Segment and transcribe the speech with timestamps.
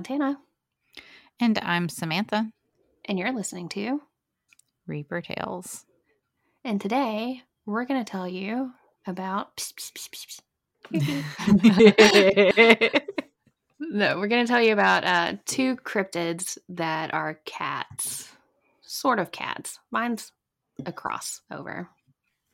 [0.00, 0.38] Montana,
[1.40, 2.50] And I'm Samantha,
[3.04, 4.00] and you're listening to.
[4.86, 5.84] Reaper Tales.
[6.64, 8.72] And today we're going to tell you
[9.06, 9.62] about.
[13.82, 18.28] No, we're going to tell you about uh, two cryptids that are cats,
[18.82, 19.78] sort of cats.
[19.90, 20.32] Mine's
[20.86, 21.88] a crossover.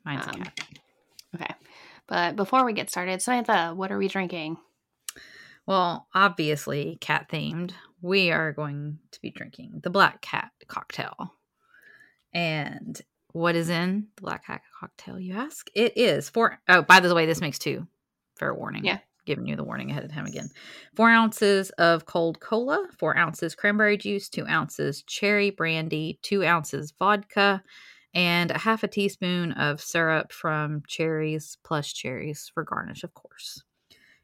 [0.04, 0.60] Mine's a Um, cat.
[1.34, 1.54] Okay,
[2.09, 4.56] but before we get started, Samantha, what are we drinking?
[5.66, 7.73] Well, obviously cat themed.
[8.01, 11.33] We are going to be drinking the Black Cat cocktail.
[12.33, 13.01] And
[13.32, 15.68] what is in the Black Cat cocktail, you ask?
[15.74, 17.87] It is four oh, by the way, this makes two.
[18.38, 18.85] Fair warning.
[18.85, 18.99] Yeah.
[19.24, 20.51] Giving you the warning ahead of time again.
[20.95, 26.93] Four ounces of cold cola, four ounces cranberry juice, two ounces cherry brandy, two ounces
[26.96, 27.62] vodka,
[28.15, 33.65] and a half a teaspoon of syrup from cherries plus cherries for garnish, of course.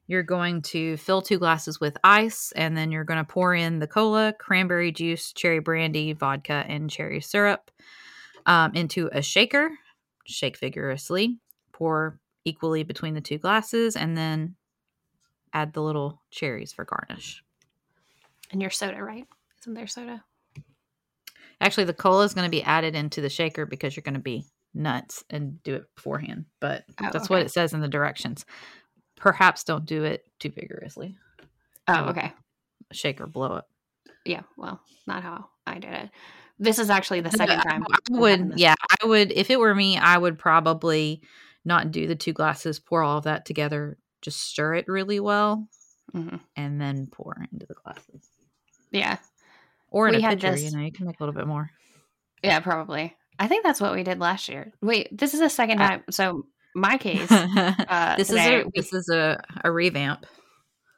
[0.07, 3.79] You're going to fill two glasses with ice, and then you're going to pour in
[3.79, 7.71] the cola, cranberry juice, cherry brandy, vodka, and cherry syrup
[8.47, 9.71] um, into a shaker.
[10.27, 11.39] Shake vigorously.
[11.73, 14.57] Pour equally between the two glasses, and then
[15.53, 17.43] add the little cherries for garnish.
[18.51, 19.27] And your soda, right?
[19.63, 20.25] Isn't there soda?
[21.61, 24.21] Actually, the cola is going to be added into the shaker because you're going to
[24.21, 24.45] be
[24.75, 26.47] nuts and do it beforehand.
[26.61, 28.45] But Oh, that's what it says in the directions.
[29.23, 31.17] Perhaps don't do it too vigorously.
[31.87, 32.33] Oh, okay.
[32.91, 33.65] Shake or blow it.
[34.25, 36.11] Yeah, well, not how I did it.
[36.59, 37.85] This is actually the second time.
[37.89, 39.31] I would, yeah, I would.
[39.31, 41.23] If it were me, I would probably
[41.65, 42.81] not do the two glasses.
[42.81, 43.97] Pour all of that together.
[44.23, 45.69] Just stir it really well,
[46.13, 46.41] Mhm.
[46.57, 48.29] and then pour into the glasses.
[48.91, 49.19] Yeah,
[49.89, 51.47] Or in We a had pitcher, this- you know, you can make a little bit
[51.47, 51.71] more.
[52.43, 53.17] yeah, probably.
[53.39, 54.73] I think that's what we did last year.
[54.83, 56.05] Wait, this is the second Uh, time.
[56.11, 60.27] So my case, uh, this today, is a this is a, a revamp.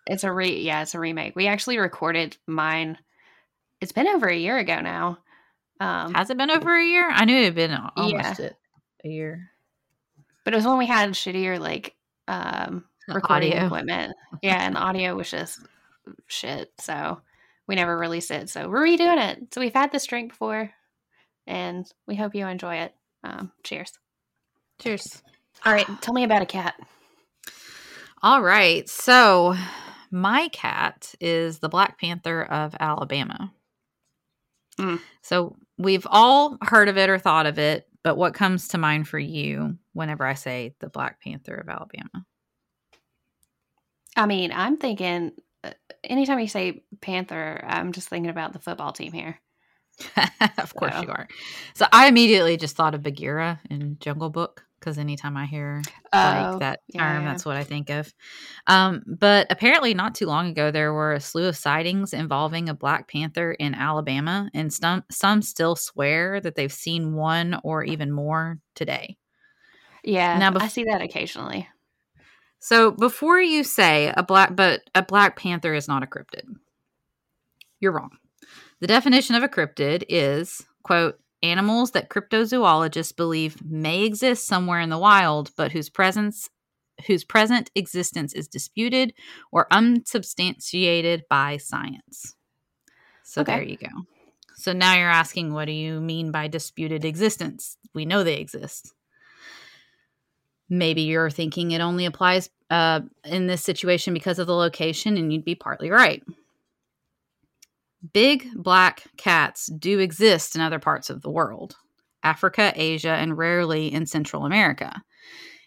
[0.06, 0.60] it's a re.
[0.60, 1.34] Yeah, it's a remake.
[1.36, 2.98] We actually recorded mine.
[3.80, 5.18] It's been over a year ago now.
[5.80, 7.08] Um, Has it been over a year?
[7.10, 8.54] I knew it had been almost a,
[9.04, 9.50] a year.
[10.44, 11.94] but it was when we had shittier like
[12.28, 13.66] um recording Audio.
[13.66, 14.14] equipment.
[14.42, 15.60] Yeah, and audio was just
[16.28, 16.72] shit.
[16.80, 17.20] So
[17.66, 18.48] we never released it.
[18.48, 19.52] So we're redoing it.
[19.52, 20.70] So we've had this drink before,
[21.46, 22.94] and we hope you enjoy it.
[23.24, 23.92] Um, cheers.
[24.80, 25.22] Cheers.
[25.64, 26.74] All right, tell me about a cat.
[28.22, 28.88] All right.
[28.88, 29.54] So
[30.10, 33.52] my cat is the Black Panther of Alabama.
[34.78, 34.98] Mm.
[35.22, 39.08] So we've all heard of it or thought of it, but what comes to mind
[39.08, 42.24] for you whenever I say the Black Panther of Alabama?
[44.16, 45.32] I mean, I'm thinking.
[45.62, 45.72] uh,
[46.02, 49.38] Anytime you say Panther, I'm just thinking about the football team here.
[50.58, 51.28] of course So- you are.
[51.74, 56.54] So I immediately just thought of Bagheera in Jungle Book because anytime I hear like
[56.54, 57.32] Oh, that yeah, term, yeah.
[57.32, 58.12] that's what I think of.
[58.66, 62.74] Um, but apparently, not too long ago, there were a slew of sightings involving a
[62.74, 68.12] black panther in Alabama, and some some still swear that they've seen one or even
[68.12, 69.16] more today.
[70.04, 71.66] Yeah, Now, I see that occasionally.
[72.58, 76.44] So before you say a black, but a black panther is not a cryptid,
[77.80, 78.10] you're wrong.
[78.80, 84.90] The definition of a cryptid is quote animals that cryptozoologists believe may exist somewhere in
[84.90, 86.48] the wild, but whose presence
[87.06, 89.12] whose present existence is disputed
[89.50, 92.36] or unsubstantiated by science.
[93.24, 93.56] So Okay.
[93.56, 93.88] there you go.
[94.56, 97.76] So now you're asking, what do you mean by disputed existence?
[97.94, 98.94] We know they exist.
[100.68, 105.32] Maybe you're thinking it only applies uh, in this situation because of the location, and
[105.32, 106.22] you'd be partly right.
[108.12, 111.76] Big black cats do exist in other parts of the world
[112.22, 115.02] Africa, Asia, and rarely in Central America.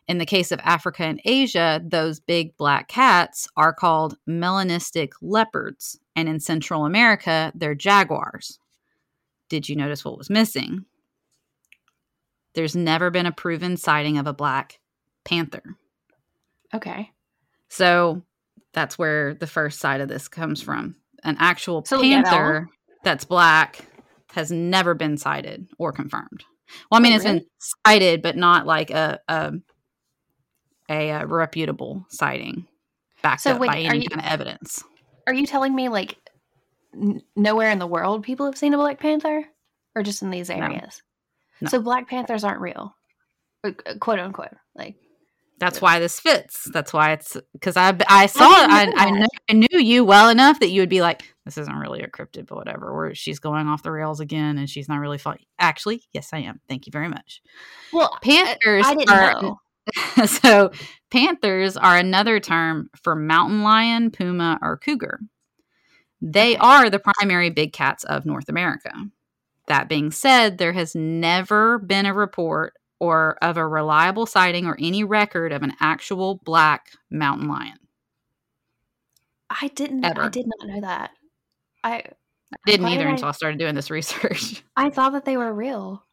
[0.07, 5.99] In the case of Africa and Asia, those big black cats are called melanistic leopards,
[6.15, 8.57] and in Central America, they're jaguars.
[9.49, 10.85] Did you notice what was missing?
[12.55, 14.79] There's never been a proven sighting of a black
[15.25, 15.77] panther.
[16.73, 17.11] Okay.
[17.69, 18.23] So
[18.73, 20.95] that's where the first side of this comes from.
[21.23, 22.67] An actual So we get all- panther
[23.03, 23.85] that's black
[24.33, 26.43] has never been sighted or confirmed.
[26.91, 27.45] Well, I mean, Oh, it's been
[27.85, 29.53] sighted, but not like a a,
[30.89, 32.67] a, uh reputable sighting
[33.23, 34.83] backed So up wait, by any you- kind of evidence.
[35.25, 36.17] Are you telling me like
[36.93, 39.45] n- nowhere in the world people have seen a Black Panther,
[39.95, 41.01] or just in these areas?
[41.61, 41.69] No.
[41.69, 42.95] So Black Panthers aren't real,
[43.63, 44.53] Uh, quote unquote.
[44.75, 44.95] Like
[45.59, 46.65] That's why this fits.
[46.71, 48.69] That's why it's because I I saw it.
[48.69, 51.75] I I, knew, I knew you well enough that you would be like, this isn't
[51.75, 52.93] really a cryptid, but whatever.
[52.95, 55.37] Where she's going off the rails again, and she's not really fun.
[55.57, 56.59] Actually, yes, I am.
[56.69, 57.41] Thank you very much.
[57.91, 60.71] Well, Panthers I are so
[61.09, 65.19] panthers are another term for mountain lion, puma, or cougar.
[66.21, 66.59] They Okay.
[66.59, 68.91] are the primary big cats of North America.
[69.67, 74.75] That being said, there has never been a report or of a reliable sighting or
[74.79, 77.77] any record of an actual black mountain lion.
[79.49, 80.03] I didn't.
[80.05, 81.11] I did not know that.
[81.83, 82.03] I I
[82.65, 84.63] didn't either did I- until I started doing this research.
[84.75, 86.03] I thought that they were real.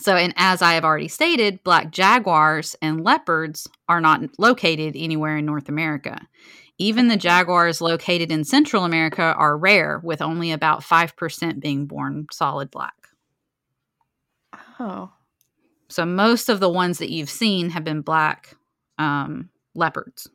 [0.00, 5.36] So, and as I have already stated, black jaguars and leopards are not located anywhere
[5.36, 6.20] in North America.
[6.78, 12.26] Even the jaguars located in Central America are rare, with only about 5% being born
[12.32, 12.94] solid black.
[14.80, 15.12] Oh,
[15.88, 18.56] So, most of the ones that you've seen have been black
[18.98, 20.28] um, leopards.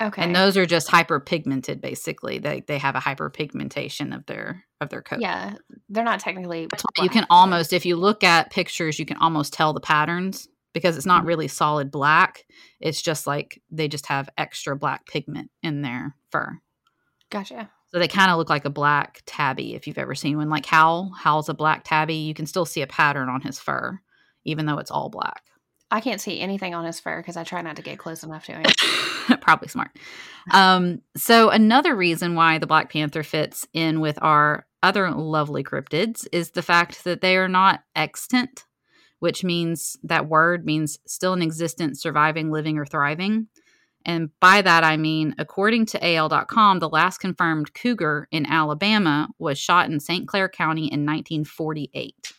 [0.00, 0.22] okay.
[0.22, 2.38] And those are just hyperpigmented, basically.
[2.38, 5.20] They, they have a hyperpigmentation of their of their coat.
[5.20, 5.54] yeah,
[5.88, 6.68] they're not technically.
[7.00, 10.96] You can almost, if you look at pictures, you can almost tell the patterns because
[10.96, 12.44] it's not really solid black.
[12.80, 16.58] It's just like they just have extra black pigment in their fur.
[17.30, 17.70] Gotcha.
[17.90, 20.50] So they kind of look like a black tabby if you've ever seen one.
[20.50, 22.16] Like Howl, Howl's a black tabby.
[22.16, 24.00] You can still see a pattern on his fur,
[24.44, 25.42] even though it's all black.
[25.90, 28.46] I can't see anything on his fur because I try not to get close enough
[28.46, 28.64] to him.
[29.40, 29.90] Probably smart.
[30.52, 36.26] Um, so another reason why the Black Panther fits in with our other lovely cryptids
[36.32, 38.64] is the fact that they are not extant,
[39.20, 43.46] which means that word means still in existence, surviving, living, or thriving.
[44.04, 49.58] And by that I mean, according to AL.com, the last confirmed cougar in Alabama was
[49.58, 50.28] shot in St.
[50.28, 52.32] Clair County in 1948.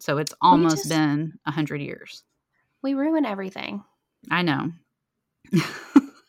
[0.00, 2.24] So it's almost just- been 100 years.
[2.82, 3.84] We ruin everything.
[4.30, 4.72] I know.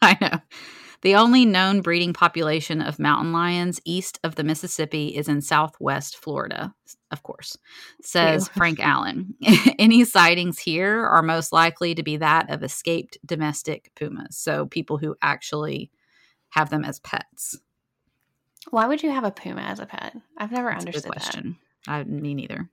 [0.02, 0.40] I know.
[1.02, 6.16] The only known breeding population of mountain lions east of the Mississippi is in southwest
[6.18, 6.76] Florida,
[7.10, 7.58] of course,
[8.04, 8.54] says Ew.
[8.60, 9.34] Frank Allen.
[9.80, 14.98] Any sightings here are most likely to be that of escaped domestic pumas, so people
[15.00, 15.90] who actually
[16.50, 17.58] have them as pets.
[18.70, 20.16] Why would you have a puma as a pet?
[20.38, 21.22] I've never That's a good understood that.
[21.24, 21.58] question.
[21.88, 22.70] I me neither.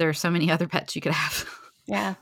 [0.00, 1.46] There are so many other pets you could have.
[1.86, 2.14] Yeah.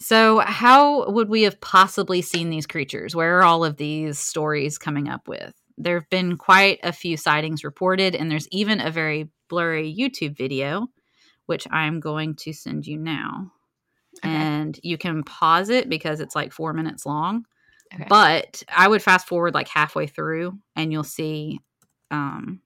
[0.00, 3.16] So, how would we have possibly seen these creatures?
[3.16, 5.54] Where are all of these stories coming up with?
[5.76, 10.36] There have been quite a few sightings reported, and there's even a very blurry YouTube
[10.36, 10.86] video,
[11.46, 13.50] which I'm going to send you now.
[14.24, 14.32] Okay.
[14.32, 17.44] And you can pause it because it's like four minutes long.
[17.92, 18.06] Okay.
[18.08, 21.60] But I would fast forward like halfway through, and you'll see,
[22.10, 22.60] um,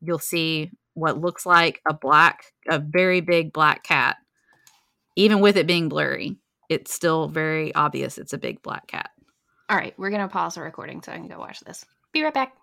[0.00, 4.16] you'll see what looks like a black, a very big black cat.
[5.16, 6.36] Even with it being blurry,
[6.68, 9.10] it's still very obvious it's a big black cat.
[9.68, 11.84] All right, we're gonna pause the recording so I can go watch this.
[12.12, 12.54] Be right back.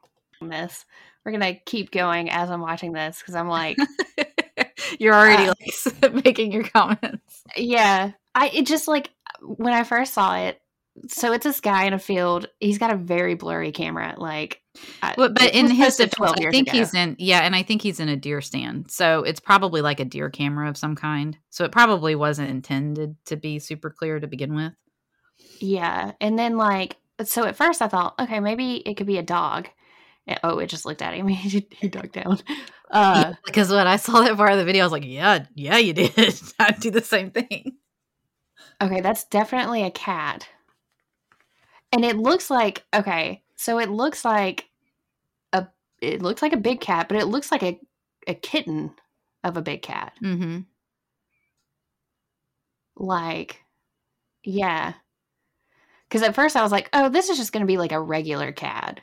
[0.41, 0.85] This
[1.23, 3.77] we're gonna keep going as I'm watching this because I'm like,
[4.99, 5.53] You're already Uh,
[6.01, 7.43] like making your comments.
[7.55, 8.11] yeah.
[8.35, 9.09] I it just like
[9.41, 10.60] when I first saw it.
[11.07, 12.47] So it's this guy in a field.
[12.59, 14.13] He's got a very blurry camera.
[14.17, 14.61] Like,
[15.01, 16.77] I- But, but in his defense, I think ago.
[16.77, 18.91] he's in yeah, and I think he's in a deer stand.
[18.91, 21.37] So it's probably like a deer camera of some kind.
[21.49, 24.73] So it probably wasn't intended to be super clear to begin with.
[25.59, 26.11] Yeah.
[26.21, 29.69] And then like so at first I thought, okay, maybe it could be a dog.
[30.27, 31.27] And- oh, it just looked at him.
[31.29, 32.39] he, he dug down.
[32.91, 35.45] Uh Yeah, because when I saw that part of the video, I was like, yeah,
[35.55, 36.13] yeah, you did.
[36.59, 37.77] I'd do the same thing.
[38.81, 40.47] okay, that's definitely a cat.
[41.91, 44.69] And it looks like okay, so it looks like
[45.53, 45.67] a
[46.01, 47.79] it looks like a big cat, but it looks like a,
[48.27, 48.93] a kitten
[49.43, 50.13] of a big cat.
[50.23, 50.59] Mm-hmm.
[52.95, 53.63] Like
[54.43, 54.93] yeah.
[56.09, 58.01] Cuz at first I was like, "Oh, this is just going to be like a
[58.01, 58.99] regular cat."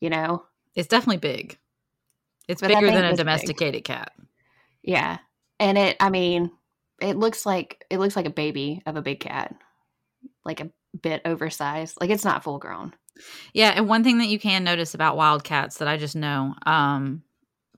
[0.00, 0.46] You know?
[0.74, 1.58] It's definitely big.
[2.48, 3.26] It's But bigger than a it's big.
[3.26, 4.12] domesticated cat.
[4.82, 5.18] Yeah.
[5.58, 6.50] And it I mean,
[7.00, 9.54] it looks like it looks like a baby of a big cat.
[10.44, 10.70] Like a
[11.02, 11.96] bit oversized.
[12.00, 12.94] Like it's not full grown.
[13.52, 17.22] Yeah, and one thing that you can notice about wildcats that I just know um,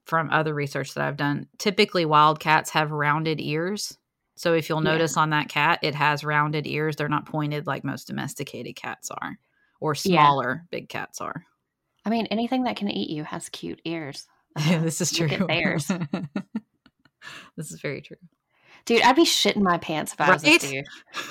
[0.04, 3.96] from other research that I've done, typically wildcats have rounded ears.
[4.36, 4.92] So if you'll Yeah.
[4.92, 6.96] notice on that cat, it has rounded ears.
[6.96, 9.38] They're not pointed like most domesticated cats are,
[9.80, 10.22] or Yeah.
[10.22, 11.44] smaller big cats are.
[12.04, 14.26] I mean, anything that can eat you has cute ears.
[14.56, 15.28] Uh, this is true.
[15.46, 15.86] theirs.
[17.56, 18.16] this is very true.
[18.84, 20.70] Dude, I'd be shitting my pants if I was this Right?
[20.72, 20.86] dude.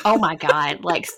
[0.06, 0.84] Oh my god.
[0.84, 1.10] Like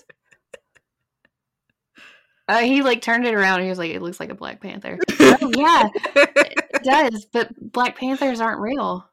[2.48, 4.60] uh, he like turned it around and he was like, it looks like a Black
[4.60, 4.98] Panther.
[5.20, 7.26] oh yeah, it does.
[7.26, 9.08] But Black Panthers aren't real.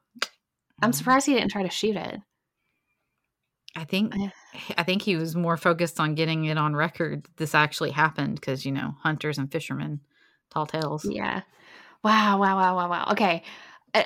[0.80, 2.20] I'm surprised he didn't try to shoot it.
[3.74, 4.14] I think
[4.76, 7.26] I think he was more focused on getting it on record.
[7.36, 10.00] This actually happened because you know hunters and fishermen,
[10.50, 11.06] tall tales.
[11.06, 11.42] Yeah.
[12.04, 13.08] Wow, wow, wow, wow, wow.
[13.12, 13.44] Okay.
[13.94, 14.02] Uh,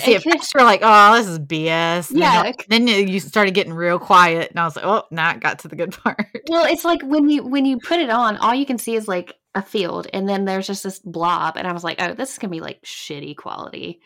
[0.00, 2.10] see It at first you're like, oh, this is BS.
[2.10, 5.30] And Yeah, Then, then you started getting real quiet, and I was like, oh, now
[5.30, 6.26] it got to the good part.
[6.48, 9.08] well, it's like when you when you put it on, all you can see is
[9.08, 12.32] like a field, and then there's just this blob, and I was like, oh, this
[12.32, 14.00] is gonna be like shitty quality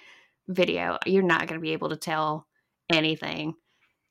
[0.48, 0.98] video.
[1.06, 2.46] You're not gonna be able to tell
[2.90, 3.54] anything.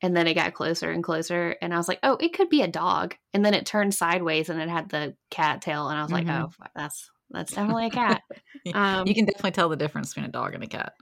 [0.04, 2.62] And then it got closer and closer, and I was like, oh, it could be
[2.62, 3.14] a dog.
[3.34, 6.26] And then it turned sideways, and it had the cat tail, and I was like,
[6.26, 6.46] Mhm.
[6.46, 8.22] oh, fuck, that's that's definitely a cat.
[8.74, 10.92] Um, you can definitely tell the difference between a dog and a cat.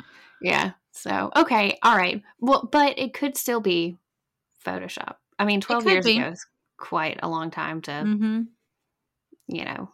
[0.40, 0.70] Yeah.
[0.92, 2.22] So okay, all right.
[2.38, 3.98] Well, but it could still be
[4.64, 5.16] Photoshop.
[5.38, 6.16] I mean, twelve years be.
[6.18, 6.46] ago is
[6.78, 8.40] quite a long time to, Mm-hmm.
[9.48, 9.90] you know,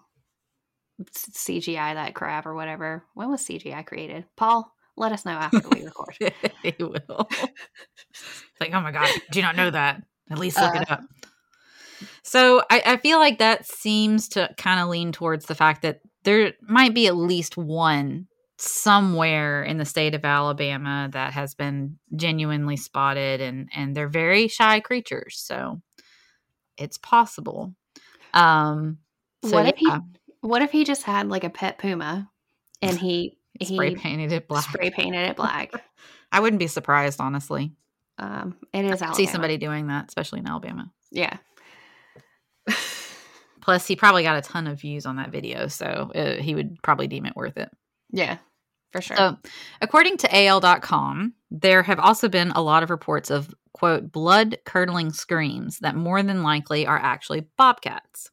[1.12, 3.04] CGI that crap or whatever.
[3.14, 4.24] When was CGI created?
[4.36, 6.16] Paul, let us know after we record.
[6.62, 7.28] he will.
[7.30, 10.02] It's like, oh my god, do you not know that?
[10.30, 10.94] At least look it Uh.
[10.94, 11.00] up.
[12.22, 16.00] So I, I feel like that seems to kind of lean towards the fact that
[16.26, 18.26] there might be at least one
[18.58, 24.48] somewhere in the state of Alabama that has been genuinely spotted and and they're very
[24.48, 25.38] shy creatures.
[25.38, 25.80] So
[26.76, 27.74] it's possible.
[28.34, 28.98] Um
[29.44, 29.90] so What if he-
[30.40, 32.30] What if he just had like a pet puma,
[32.82, 34.64] and he spray he painted it black.
[34.64, 35.72] spray painted it black?
[36.32, 37.72] I wouldn't be surprised, honestly.
[38.18, 39.14] Um, it is I Alabama.
[39.14, 40.90] see somebody doing that, especially in Alabama.
[41.10, 41.36] Yeah.
[43.66, 46.80] Plus, he probably got a ton of views on that video, so uh, he would
[46.84, 47.68] probably deem it worth it.
[48.12, 48.38] Yeah.
[48.92, 49.16] For sure.
[49.16, 49.38] So,
[49.80, 55.10] according to AL.com, there have also been a lot of reports of, quote, blood curdling
[55.10, 58.30] screams that more than likely are actually bobcats.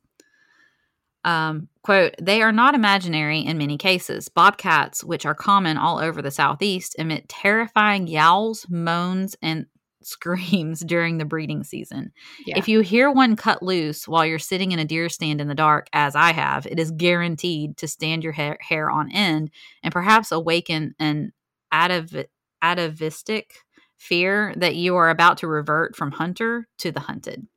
[1.23, 4.29] Um, quote, they are not imaginary in many cases.
[4.29, 9.65] Bobcats, which are common all over the Southeast, emit terrifying yowls, moans, and
[10.05, 12.12] screams during the breeding season.
[12.45, 12.57] yeah.
[12.57, 15.55] If you hear one cut loose while you're sitting in a deer stand in the
[15.55, 19.51] dark, as I have, it is guaranteed to stand your hair, hair on end
[19.83, 21.31] and perhaps awaken an
[21.74, 22.25] atav-
[22.62, 23.53] atavistic
[23.98, 27.48] fear that you are about to revert from hunter to the hunted.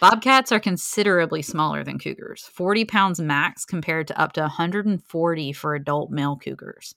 [0.00, 5.74] Bobcats are considerably smaller than cougars, 40 pounds max compared to up to 140 for
[5.74, 6.94] adult male cougars.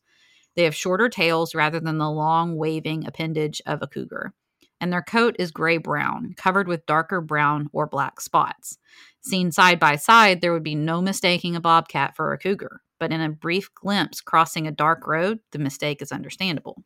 [0.56, 4.34] They have shorter tails rather than the long waving appendage of a cougar
[4.82, 8.78] and their coat is gray brown, covered with darker brown or black spots.
[9.22, 13.14] Seen side by side, there would be no mistaking a bobcat for a cougar, but
[13.14, 16.84] in a brief glimpse crossing a dark road, the mistake is understandable.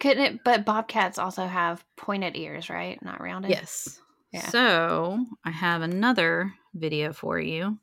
[0.00, 0.44] Couldn't it?
[0.44, 3.00] But bobcats also have pointed ears, right?
[3.02, 3.50] Not rounded.
[3.50, 4.00] Yes.
[4.32, 4.48] Yeah.
[4.48, 7.78] So I have another video for you.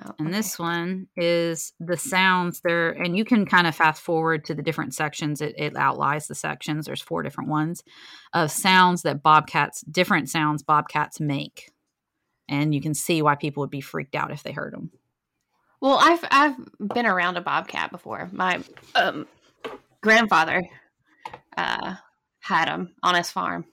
[0.00, 0.36] Oh, And okay.
[0.36, 4.62] this one is the sounds there, and you can kind of fast forward to the
[4.62, 5.40] different sections.
[5.40, 6.86] It, it outlines the sections.
[6.86, 7.82] There's four different ones
[8.32, 11.72] of sounds that bobcats, different sounds bobcats make,
[12.48, 14.92] and you can see why people would be freaked out if they heard them.
[15.80, 18.28] Well, I've I've been around a bobcat before.
[18.32, 18.60] My
[18.94, 19.26] um,
[20.00, 20.62] grandfather
[21.56, 21.96] uh,
[22.40, 23.64] had them on his farm.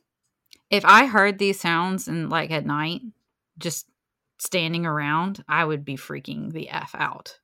[0.69, 3.01] If I heard these sounds and like at night,
[3.57, 3.87] just
[4.39, 7.39] standing around, I would be freaking the f out.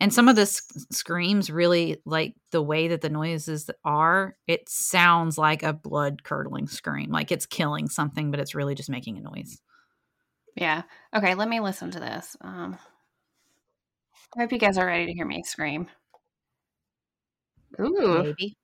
[0.00, 4.36] And some of the s- screams really like the way that the noises are.
[4.46, 8.90] It sounds like a blood curdling scream, like it's killing something, but it's really just
[8.90, 9.60] making a noise.
[10.56, 10.82] Yeah.
[11.14, 11.34] Okay.
[11.34, 12.36] Let me listen to this.
[12.40, 12.78] Um,
[14.36, 15.88] I hope you guys are ready to hear me scream.
[17.80, 18.22] Ooh.
[18.22, 18.56] Maybe.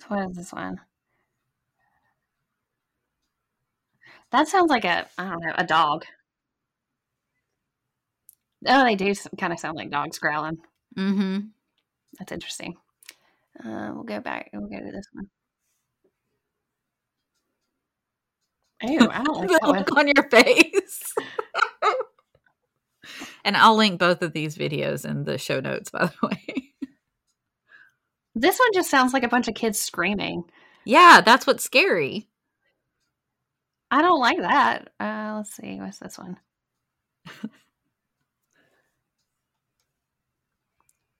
[0.00, 0.80] So What is this one?
[4.32, 6.04] That sounds like a I don't know a dog.
[8.66, 10.58] Oh, they do kind of sound like dogs growling.
[10.96, 11.38] Mm-hmm.
[12.18, 12.76] That's interesting.
[13.64, 14.50] Uh, we'll go back.
[14.52, 15.30] We'll go to this one.
[18.82, 19.98] Ew, I don't like the that one.
[19.98, 21.14] on your face.
[23.44, 26.72] and I'll link both of these videos in the show notes, by the way.
[28.34, 30.44] This one just sounds like a bunch of kids screaming.
[30.84, 32.28] yeah, that's what's scary.
[33.90, 34.92] I don't like that.
[35.00, 35.78] Uh, let's see.
[35.80, 36.38] What's this one?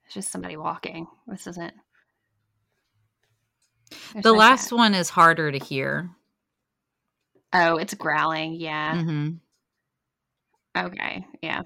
[0.05, 1.07] it's just somebody walking.
[1.27, 1.75] This isn't.
[4.12, 4.79] There's the last cat.
[4.79, 6.11] one is harder to hear.
[7.53, 8.55] Oh, it's growling.
[8.55, 9.03] Yeah.
[9.03, 9.31] hmm
[10.77, 11.27] Okay.
[11.43, 11.62] Yeah.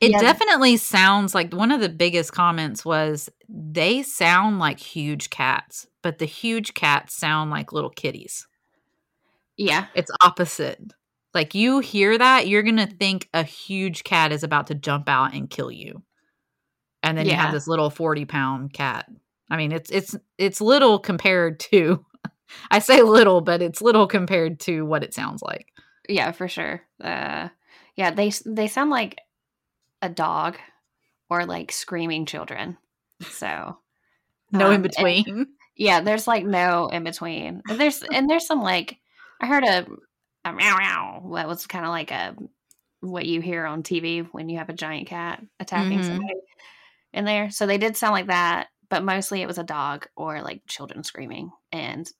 [0.00, 0.18] It Yeah.
[0.20, 6.18] definitely sounds like one of the biggest comments was they sound like huge cats, but
[6.18, 8.46] the huge cats sound like little kitties.
[9.56, 9.86] Yeah.
[9.94, 10.80] It's opposite.
[11.32, 15.08] Like you hear that, you're going to think a huge cat is about to jump
[15.08, 16.02] out and kill you.
[17.02, 19.06] And then you have this little 40 pound cat.
[19.50, 22.04] I mean, it's it's it's little compared to
[22.70, 25.66] I say little, but it's little compared to what it sounds like.
[26.08, 26.82] Yeah, for sure.
[27.02, 27.48] Uh,
[27.96, 29.18] yeah, they they sound like
[30.00, 30.56] a dog,
[31.28, 32.78] or like screaming children.
[33.22, 33.76] So
[34.52, 35.46] No um, in and- between.
[35.76, 37.60] yeah, there's like no in between.
[37.68, 38.96] And There's and there's some like
[39.40, 39.86] I heard a,
[40.44, 42.34] a meow meow that was kind of like a
[43.00, 46.04] what you hear on TV when you have a giant cat attacking Mhm.
[46.06, 46.34] somebody
[47.12, 47.50] in there.
[47.50, 51.04] So they did sound like that, but mostly it was a dog or like children
[51.04, 51.50] screaming.
[51.70, 52.10] And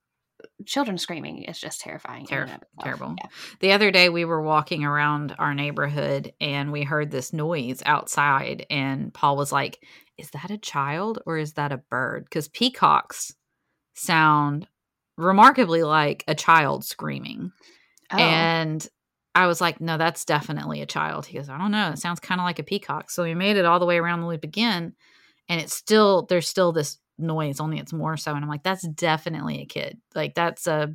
[0.66, 2.26] children screaming is just terrifying.
[2.30, 2.84] in and Terri- of itself.
[2.84, 3.14] terrible.
[3.18, 3.30] Yeah.
[3.60, 8.66] The other day we were walking around our neighborhood and we heard this noise outside
[8.68, 9.78] and Paul was like,
[10.18, 13.32] "Is that a child or is that a bird?" Cuz peacocks
[13.94, 14.68] sound
[15.16, 17.52] remarkably like a child screaming.
[18.12, 18.86] Oh, And
[19.34, 21.90] I was like, "No, that's definitely a child." He goes, "I don't know.
[21.90, 24.20] It sounds kind of like a peacock." So we made it all the way around
[24.20, 24.94] the loop again
[25.48, 28.86] and it's still there's still this noise only it's more so and i'm like that's
[28.88, 30.94] definitely a kid like that's a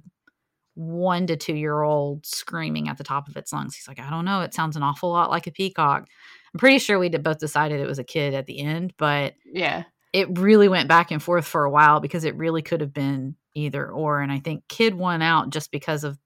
[0.76, 4.10] one to two year old screaming at the top of its lungs he's like i
[4.10, 6.08] don't know it sounds an awful lot like a peacock
[6.54, 9.34] i'm pretty sure we did both decided it was a kid at the end but
[9.46, 9.84] yeah.
[10.14, 13.36] it really went back and forth for a while because it really could have been
[13.56, 16.18] either or and i think kid won out just because of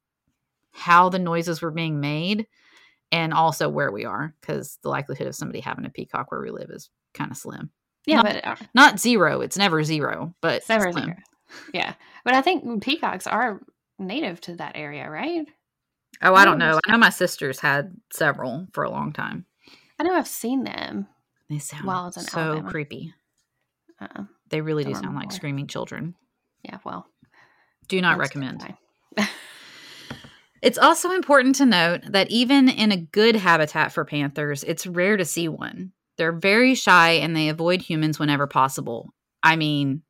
[0.72, 2.48] how the noises were being made
[3.12, 6.50] and also where we are because the likelihood of somebody having a peacock where we
[6.52, 7.70] live is kind of slim
[8.06, 9.42] Yeah, Not- but uh, not zero.
[9.42, 11.06] It's never zero, but it's never slim.
[11.06, 11.18] zero.
[11.74, 11.94] Yeah.
[12.26, 13.62] But I think peacocks are
[14.00, 15.46] native to that area, right?
[16.22, 16.80] Oh, I I don't don't know.
[16.88, 19.46] I know my sisters had several for a long time.
[20.00, 21.08] I know I've seen them.
[21.50, 22.70] They sound While it's in so Alabama.
[22.72, 23.14] creepy.
[24.02, 25.36] Uh, They really do Don't sound like remember.
[25.36, 26.16] screaming children.
[26.64, 27.06] yeah, well,
[27.88, 28.64] Do not recommend.
[30.64, 35.18] It's also important to note that even in a good habitat for panthers, it's rare
[35.18, 35.92] to see one.
[36.18, 39.14] They're very shy and they avoid humans whenever possible.
[39.44, 40.04] I mean,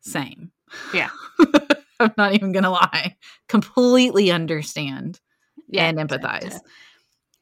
[0.00, 0.50] same.
[0.92, 1.10] Yeah.
[2.00, 3.16] I'm not even going to lie.
[3.48, 5.20] Completely understand.
[5.68, 6.58] Yeah, and empathize.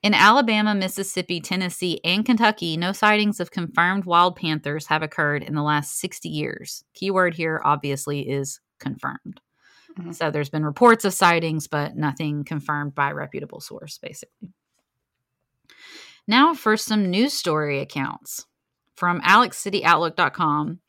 [0.02, 5.54] In Alabama, Mississippi, Tennessee, and Kentucky, no sightings of confirmed wild panthers have occurred in
[5.54, 6.84] the last 60 years.
[6.92, 9.40] Keyword here, obviously, is confirmed.
[10.00, 10.14] Mhm.
[10.14, 14.52] So there's been reports of sightings, but nothing confirmed by reputable source, basically.
[16.26, 18.46] Now for some news story accounts.
[18.96, 20.80] From AlexCityOutlook.com,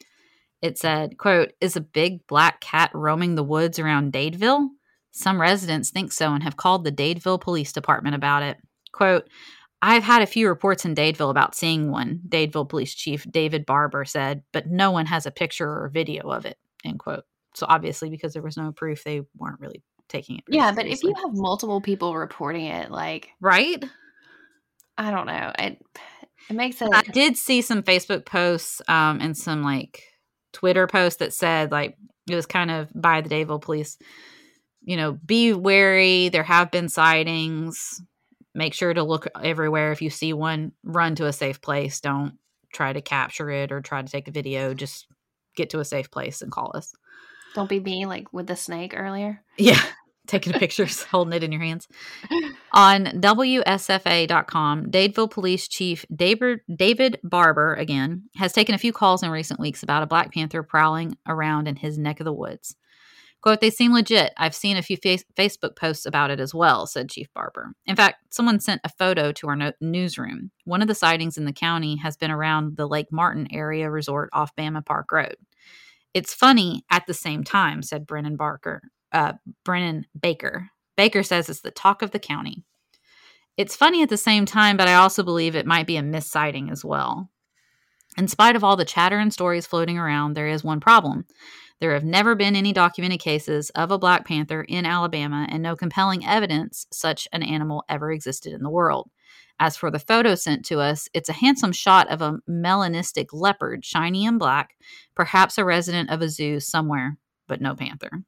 [0.62, 4.68] it said, quote, is a big black cat roaming the woods around Dadeville?
[5.12, 8.58] Some residents think so and have called the Dadeville Police Department about it.
[8.92, 9.28] Quote,
[9.82, 14.06] I've had a few reports in Dadeville about seeing one, Dadeville Police Chief David Barber
[14.06, 17.24] said, but no one has a picture or video of it, end quote.
[17.54, 20.44] So obviously, because there was no proof, they weren't really taking it.
[20.48, 23.84] Yeah, but if you have multiple people reporting it, like right,
[24.98, 25.82] I don't know, it
[26.50, 26.90] it makes it.
[26.94, 30.04] I did see some Facebook posts um, and some like
[30.54, 31.98] Twitter posts that said like
[32.30, 33.98] it was kind of by the Dadeville Police.
[34.84, 36.30] You know, be wary.
[36.30, 38.02] There have been sightings.
[38.54, 39.92] Make sure to look everywhere.
[39.92, 42.02] If you see one, run to a safe place.
[42.02, 42.38] Don't
[42.74, 44.74] try to capture it or try to take a video.
[44.74, 45.08] Just
[45.56, 46.94] get to a safe place and call us.
[47.56, 49.44] Don't be me like with the snake earlier.
[49.58, 49.82] Yeah.
[50.28, 51.88] Taking pictures, holding it in your hands.
[52.74, 59.30] On WSFA.com, Dadeville Police Chief David, David Barber, again, has taken a few calls in
[59.32, 62.76] recent weeks about a Black Panther prowling around in his neck of the woods.
[63.42, 64.32] Quote, they seem legit.
[64.38, 67.74] I've seen a few face- Facebook posts about it as well, said Chief Barber.
[67.88, 70.52] In fact, someone sent a photo to our no- newsroom.
[70.64, 74.30] One of the sightings in the county has been around the Lake Martin area resort
[74.32, 75.36] off Bama Park Road.
[76.14, 80.70] It's funny at the same time, said Brennan Barker, uh, Brennan Baker.
[80.98, 82.64] Baker says it's the talk of the county.
[83.58, 86.72] It's funny at the same time, but I also believe it might be a missighting
[86.72, 87.30] as well.
[88.18, 91.26] In spite of all the chatter and stories floating around, there is one problem.
[91.80, 95.76] There have never been any documented cases of a Black Panther in Alabama, and no
[95.76, 99.10] compelling evidence such an animal ever existed in the world.
[99.60, 103.86] As for the photo sent to us, it's a handsome shot of a melanistic leopard,
[103.86, 104.76] shiny and black,
[105.16, 108.24] perhaps a resident of a zoo somewhere, but no panther.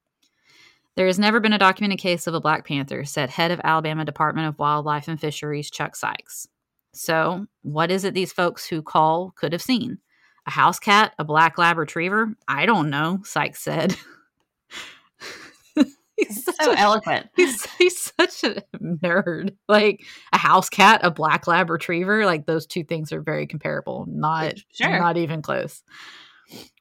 [0.96, 4.06] There has never been a documented case of a Black Panther, said head of Alabama
[4.06, 6.48] Department of Wildlife and Fisheries Chuck Sykes.
[6.94, 9.98] So, what is it these folks who call could have seen?
[10.46, 11.16] A house cat?
[11.18, 12.36] A black lab retriever?
[12.48, 13.96] I don't know, Sykes said.
[16.18, 17.28] he's, So a, eloquent.
[17.36, 19.56] he's, he's such a nerd.
[19.68, 24.06] Like a house cat, a black lab retriever, like those two things are very comparable.
[24.08, 25.00] Not Sure.
[25.00, 25.84] not even close.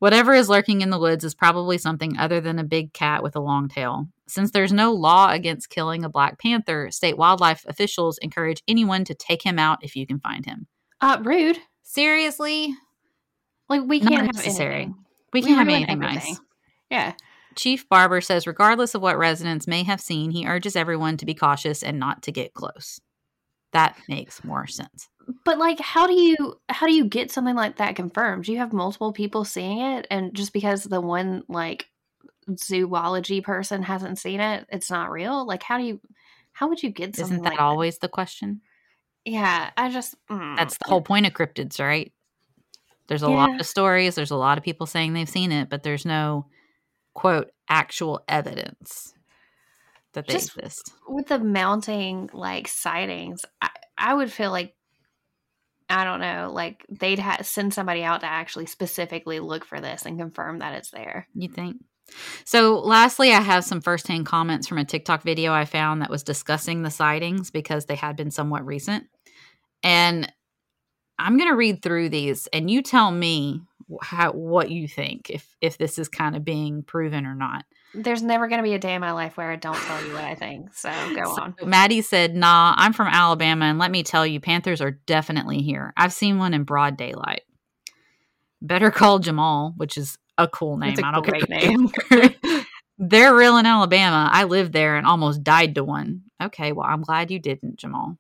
[0.01, 3.37] Whatever is lurking in the woods is probably something other than a big cat with
[3.37, 4.07] a long tail.
[4.29, 9.15] Since there's no law against killing a black panther, state wildlife officials encourage anyone to
[9.15, 10.67] take him out if you can find him.
[11.01, 11.59] Uh, rude.
[11.85, 12.75] Seriously?
[13.69, 14.75] Like we can't have necessary.
[14.75, 14.95] anything.
[15.33, 16.33] We We can't have ruin anything everything.
[16.33, 16.41] nice.
[16.91, 17.13] Yeah.
[17.57, 21.35] Chief Barber says, regardless of what residents may have seen, he urges everyone to be
[21.35, 23.01] cautious and not to get close.
[23.73, 25.09] That makes more sense.
[25.45, 28.45] But like, how do you how do you get something like that confirmed?
[28.45, 31.87] Do you have multiple people seeing it, and just because the one like
[32.59, 35.47] zoology person hasn't seen it, it's not real?
[35.47, 36.01] Like, how do you
[36.53, 38.61] how would you get something Isn't that like always the question?
[39.25, 40.57] Yeah, I just mm.
[40.57, 42.13] That's the whole point of cryptids, right?
[43.07, 44.15] There's a lot of stories.
[44.15, 46.47] There's a lot of people saying they've seen it, but there's no
[47.15, 49.15] quote actual evidence
[50.15, 50.93] that they Just- exist.
[51.09, 53.45] with the mounting like sightings.
[53.61, 54.75] I, I would feel like
[55.89, 60.07] I don't know, like they'd ha- send somebody out to actually specifically look for this
[60.07, 61.29] and confirm that it's there.
[61.35, 61.77] You think?
[62.45, 66.23] So, lastly, I have some firsthand comments from a TikTok video I found that was
[66.23, 69.05] discussing the sightings because they had been somewhat recent.
[69.83, 70.33] And
[71.19, 73.63] I'm going to read through these and you tell me
[74.01, 77.65] how what you think if if this is kind of being proven or not.
[77.95, 80.15] There's never going to be a day in my life where I don't tell you
[80.15, 80.73] what I think.
[80.75, 81.55] So go So on.
[81.65, 85.93] Maddie said, "Nah, I'm from Alabama and let me tell you panthers are definitely here.
[85.97, 87.43] I've seen one in broad daylight."
[88.63, 90.99] Better call Jamal, which is a cool name.
[90.99, 91.59] A I don't great care.
[91.59, 91.91] name.
[92.99, 94.31] They're real in Alabama.
[94.33, 96.23] I lived there and almost died to one.
[96.41, 98.17] Okay, well, I'm glad you didn't, Jamal.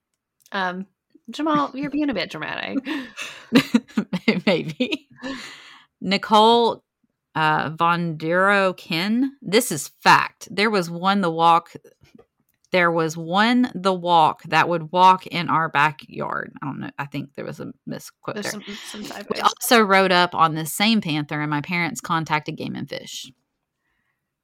[0.50, 0.86] Um,
[1.30, 2.78] Jamal, you're being a bit dramatic.
[4.46, 5.08] Maybe.
[6.02, 6.84] Nicole
[7.34, 9.32] uh, Von Duro Kin.
[9.40, 10.48] This is fact.
[10.50, 11.72] There was one the walk.
[12.72, 16.52] There was one the walk that would walk in our backyard.
[16.62, 16.90] I don't know.
[16.98, 18.62] I think there was a misquote There's there.
[18.90, 22.74] some, some We also wrote up on this same panther, and my parents contacted Game
[22.74, 23.30] and Fish.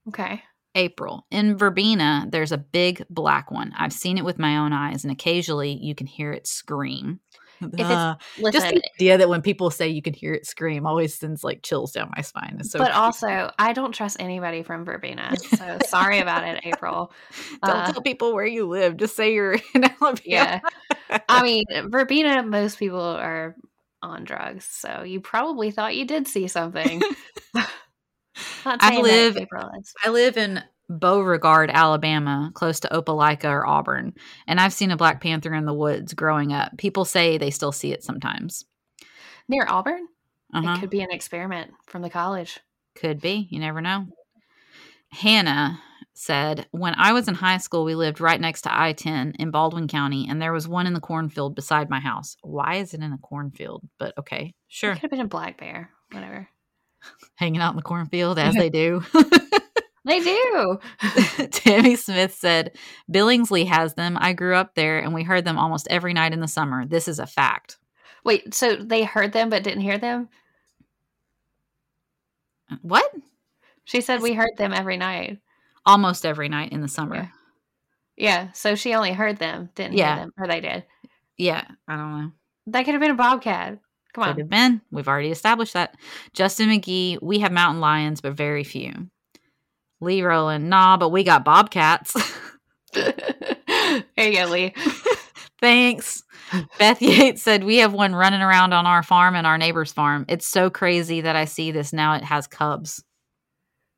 [0.09, 0.43] Okay.
[0.75, 1.27] April.
[1.31, 3.73] In Verbena, there's a big black one.
[3.77, 7.21] I've seen it with my own eyes, and occasionally you can hear it scream.
[7.73, 10.87] it's- Uh, Listen, just the idea that when people say you can hear it scream
[10.87, 12.57] always sends like chills down my spine.
[12.61, 12.97] It's so but cute.
[12.97, 15.35] also, I don't trust anybody from Verbena.
[15.57, 17.13] So sorry about it, April.
[17.65, 18.97] don't uh, tell people where you live.
[18.97, 20.21] Just say you're in Alabama.
[20.25, 20.61] Yeah.
[21.29, 23.57] I mean, Verbena, most people are
[24.03, 24.65] on drugs.
[24.65, 27.03] So you probably thought you did see something.
[28.65, 29.71] I live- that April.
[30.05, 34.15] I live in Beauregard, Alabama, close to Opelika or Auburn,
[34.47, 36.77] and I've seen a black panther in the woods growing up.
[36.79, 38.65] People say they still see it sometimes.
[39.49, 40.09] Near Auburn?
[40.55, 40.75] Uh-huh.
[40.75, 42.59] It could be an experiment from the college.
[42.95, 43.49] Could be.
[43.51, 44.07] You never know.
[45.11, 45.81] Hannah
[46.15, 49.51] said, When I was in high school, we lived right next to I 10 in
[49.51, 52.37] Baldwin County, and there was one in the cornfield beside my house.
[52.43, 53.87] Why is it in a cornfield?
[53.99, 54.93] But okay, sure.
[54.93, 55.91] It could have been a black bear.
[56.13, 56.49] Whatever.
[57.37, 59.03] Hanging out in the cornfield as they do.
[60.09, 60.79] They do.
[61.51, 62.77] Tammy Smith said,
[63.13, 64.17] Billingsley has them.
[64.21, 66.87] I grew up there, and we heard them almost every night in the summer.
[66.87, 67.79] This is a fact.
[68.25, 70.29] Wait, so they heard them but didn't hear them?
[72.83, 73.11] What?
[73.85, 75.39] She said we heard them every night.
[75.87, 77.15] Almost every night in the summer.
[77.17, 77.29] Yeah.
[78.21, 80.15] Yeah, so she only heard them, didn't Yeah.
[80.17, 80.85] hear them, or they did.
[81.37, 82.31] yeah I don't know.
[82.67, 83.79] That could have been a bobcat.
[84.13, 84.39] Come Could on.
[84.39, 84.81] have been.
[84.91, 85.95] We've already established that.
[86.35, 89.09] Justin McGee, we have mountain lions, but very few.
[90.01, 92.15] Lee Rowland, nah, but we got bobcats.
[92.93, 94.75] there you go, Lee.
[95.61, 96.23] Thanks.
[96.79, 100.25] Beth Yates said, We have one running around on our farm and our neighbor's farm.
[100.29, 102.15] It's so crazy that I see this now.
[102.15, 103.03] It has cubs.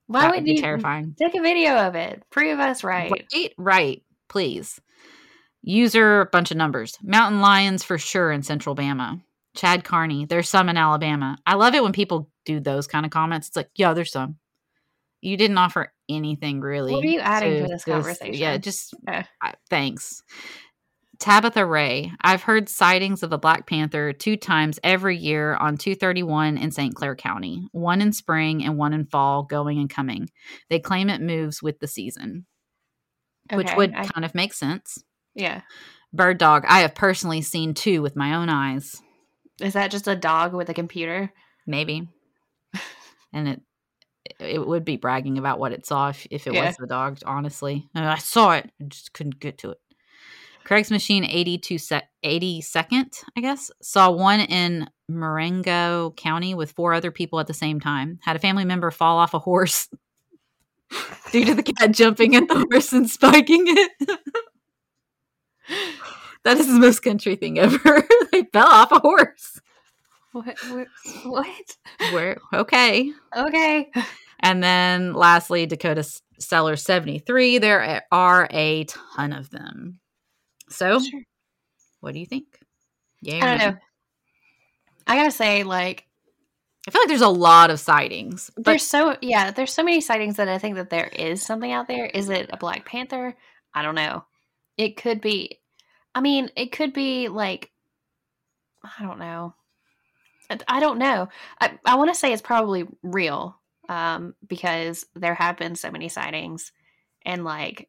[0.06, 1.14] Why that would would be you terrifying.
[1.18, 2.22] take a video of it?
[2.30, 3.10] Prove us right.
[3.10, 4.02] Right, right.
[4.28, 4.80] Please.
[5.62, 6.98] User bunch of numbers.
[7.02, 9.20] Mountain lions for sure in Central Bama.
[9.54, 10.24] Chad Carney.
[10.24, 11.38] There's some in Alabama.
[11.46, 13.48] I love it when people do those kind of comments.
[13.48, 14.36] It's like, yeah, there's some.
[15.20, 16.92] You didn't offer anything really.
[16.92, 18.34] What are you adding to this conversation?
[18.34, 19.24] Yeah, just Okay.
[19.42, 20.22] I- thanks.
[21.18, 22.12] Tabitha Ray.
[22.22, 26.94] I've heard sightings of a black panther two times every year on 231 in St.
[26.94, 30.30] Clair County, one in spring and one in fall, going and coming.
[30.70, 32.46] They claim it moves with the season
[33.52, 35.02] which would I- kind of make sense.
[35.34, 35.62] yeah.
[36.12, 39.00] Bird dog, I have personally seen two with my own eyes,
[39.60, 41.32] Is that just a dog with a computer?
[41.66, 42.08] maybe.
[43.32, 43.60] and it
[44.38, 46.66] it would be bragging about what it saw if, if it Yeah.
[46.66, 47.88] was the dog, honestly.
[47.94, 49.80] And I saw it, I just couldn't get to it.
[50.64, 57.10] Craig's Machine 82 sec- 82nd, I guess, saw one in Marengo County with four other
[57.10, 58.20] people at the same time.
[58.22, 59.88] Had a family member fall off a horse
[61.32, 63.90] due to the cat jumping at the horse and spiking it.
[66.44, 68.06] that is the most country thing ever.
[68.32, 69.60] they fell off a horse.
[70.32, 70.56] What?
[70.70, 70.86] What?
[71.24, 71.76] what?
[72.12, 73.12] We're okay.
[73.36, 73.90] Okay.
[74.40, 76.04] And then lastly, Dakota
[76.38, 77.58] Seller 73.
[77.58, 80.00] There are a ton of them.
[80.68, 81.22] So, Sure.
[82.00, 82.46] what do you think?
[83.20, 83.44] Yeah.
[83.44, 83.78] I don't know.
[85.06, 86.06] I gotta say, like,
[86.86, 88.50] I feel like there's a lot of sightings.
[88.56, 91.72] But there's so yeah, there's so many sightings that I think that there is something
[91.72, 92.06] out there.
[92.06, 93.36] Is it a black panther?
[93.74, 94.24] I don't know.
[94.78, 95.60] It could be.
[96.14, 97.70] I mean, it could be like,
[98.82, 99.54] I don't know.
[100.66, 101.28] I- don't know.
[101.60, 103.58] I, I want to say it's probably real
[103.88, 106.72] um, because there have been so many sightings.
[107.24, 107.88] And like,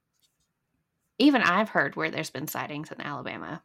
[1.18, 3.62] even I've heard where there's been sightings in Alabama.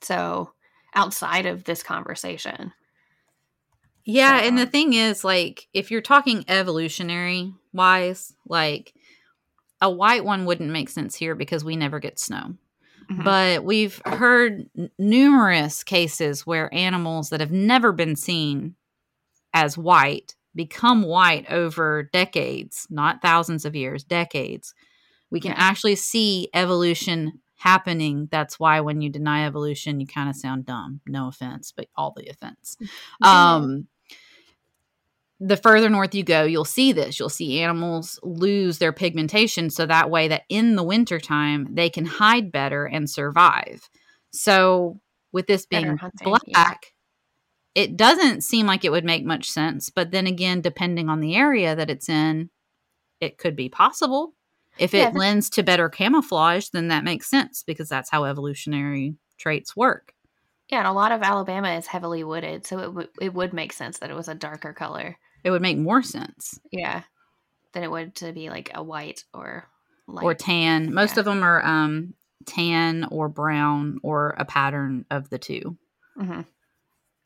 [0.00, 0.52] So
[0.94, 2.72] outside of this conversation,
[4.04, 8.94] Yeah, and the thing is, like, if you're talking evolutionary wise, like,
[9.80, 12.54] a white one wouldn't make sense here because we never get snow.
[13.10, 13.24] Mhm.
[13.24, 18.74] But we've heard n- numerous cases where animals that have never been seen
[19.54, 24.74] as white become white over decades, not thousands of years, decades.
[25.30, 25.58] We can Yeah.
[25.58, 28.28] actually see evolution happening.
[28.30, 31.00] That's why when you deny evolution, you kind of sound dumb.
[31.06, 32.76] No offense, but all the offense.
[33.22, 33.86] Um,
[35.40, 37.18] the further north you go, you'll see this.
[37.18, 42.06] You'll see animals lose their pigmentation so that way that in the wintertime they can
[42.06, 43.88] hide better and survive.
[44.32, 45.00] So
[45.32, 46.72] with this being hunting, black, yeah.
[47.74, 49.90] it doesn't seem like it would make much sense.
[49.90, 52.50] But then again, depending on the area that it's in,
[53.20, 54.34] it could be possible.
[54.78, 59.16] If it Yeah, lends to better camouflage, then that makes sense because that's how evolutionary
[59.38, 60.14] traits work.
[60.68, 63.72] yeah, and a lot of Alabama is heavily wooded, so it would it would make
[63.72, 65.16] sense that it was a darker color.
[65.46, 66.58] It would make more sense.
[66.72, 67.02] Yeah,
[67.72, 69.68] than it would to be like a white or
[70.08, 70.24] light.
[70.24, 70.92] or tan.
[70.92, 71.20] Most Yeah.
[71.20, 72.14] of them are um,
[72.46, 75.78] tan or brown or a pattern of the two.
[76.18, 76.40] hmm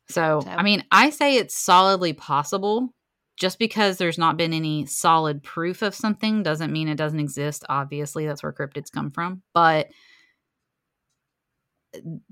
[0.07, 2.93] So, So- I mean, I say it's solidly possible.
[3.37, 7.63] Just because there's not been any solid proof of something doesn't mean it doesn't exist.
[7.69, 9.41] Obviously, that's where cryptids come from.
[9.55, 9.89] But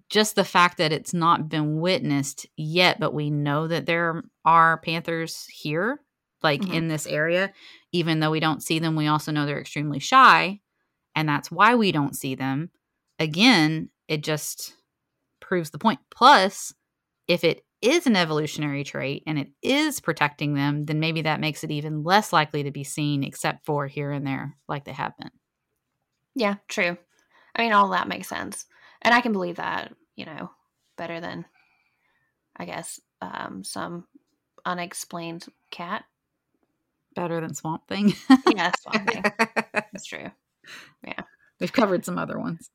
[0.10, 4.78] just the fact that it's not been witnessed yet, but we know that there are
[4.78, 6.00] panthers here,
[6.42, 6.74] like Mhm.
[6.74, 7.54] in this area,
[7.92, 10.62] even though we don't see them, we also know they're extremely shy.
[11.16, 12.70] And that's why we don't see them.
[13.18, 14.76] Again, it just
[15.42, 16.00] proves the point.
[16.10, 16.74] Plus,
[17.28, 21.64] if it is an evolutionary trait and it is protecting them, then maybe that makes
[21.64, 25.18] it even less likely to be seen, except for here and there, like they have
[25.18, 25.32] been.
[26.36, 26.98] Yeah, true.
[27.56, 28.66] I mean, all that makes sense,
[29.02, 29.94] and I can believe that.
[30.16, 30.52] You know,
[30.98, 31.46] better than,
[32.58, 34.06] I guess, um, some
[34.66, 36.04] unexplained cat.
[37.16, 38.14] Better than Swamp Thing.
[38.54, 39.24] Yeah, Swamp Thing.
[39.74, 40.30] That's true.
[41.06, 41.22] Yeah,
[41.60, 42.70] we've covered some other ones.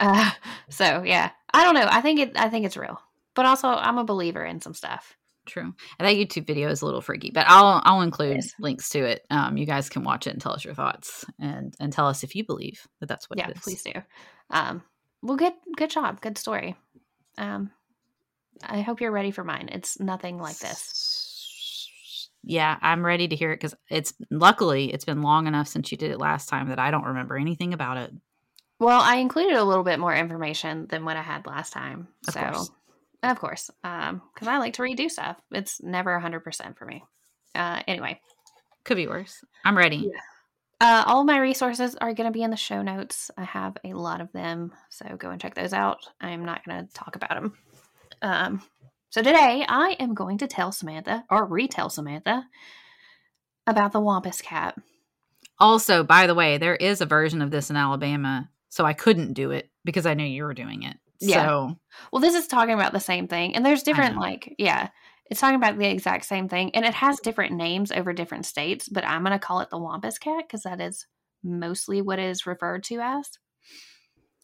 [0.00, 0.30] Uh,
[0.68, 1.86] so yeah, I don't know.
[1.88, 2.32] I think it.
[2.36, 3.00] I think it's real,
[3.34, 5.16] but also I'm a believer in some stuff.
[5.46, 5.74] True.
[5.98, 8.54] And that YouTube video is a little freaky, but I'll I'll include is.
[8.58, 9.26] links to it.
[9.30, 12.24] Um, you guys can watch it and tell us your thoughts and and tell us
[12.24, 13.62] if you believe that that's what yeah, it is.
[13.62, 13.92] please do.
[14.50, 14.82] Um,
[15.24, 16.76] well, good, good job, good story.
[17.38, 17.70] Um,
[18.62, 19.70] I hope you're ready for mine.
[19.72, 22.28] It's nothing like this.
[22.44, 25.96] Yeah, I'm ready to hear it because it's luckily it's been long enough since you
[25.96, 28.12] did it last time that I don't remember anything about it.
[28.78, 32.08] Well, I included a little bit more information than what I had last time.
[32.28, 32.70] Of so, course.
[33.22, 35.40] of course, um, because I like to redo stuff.
[35.52, 37.02] It's never hundred percent for me.
[37.54, 38.20] Uh, anyway,
[38.84, 39.42] Could be worse.
[39.64, 39.96] I'm ready.
[40.12, 40.20] Yeah.
[40.84, 43.30] Uh, all my resources are going to be in the show notes.
[43.38, 46.06] I have a lot of them, so go and check those out.
[46.20, 47.56] I'm not going to talk about them.
[48.20, 48.62] Um,
[49.08, 52.46] so today I am going to tell Samantha or retell Samantha
[53.66, 54.76] about the Wampus cat.
[55.58, 59.32] Also, by the way, there is a version of this in Alabama, so I couldn't
[59.32, 60.98] do it because I knew you were doing it.
[61.18, 61.46] Yeah.
[61.46, 61.78] So
[62.12, 64.90] Well, this is talking about the same thing, and there's different like yeah,
[65.30, 68.88] it's talking about the exact same thing, and it has different names over different states.
[68.88, 71.06] But I'm gonna call it the Wampus cat because that is
[71.42, 73.30] mostly what it is referred to as.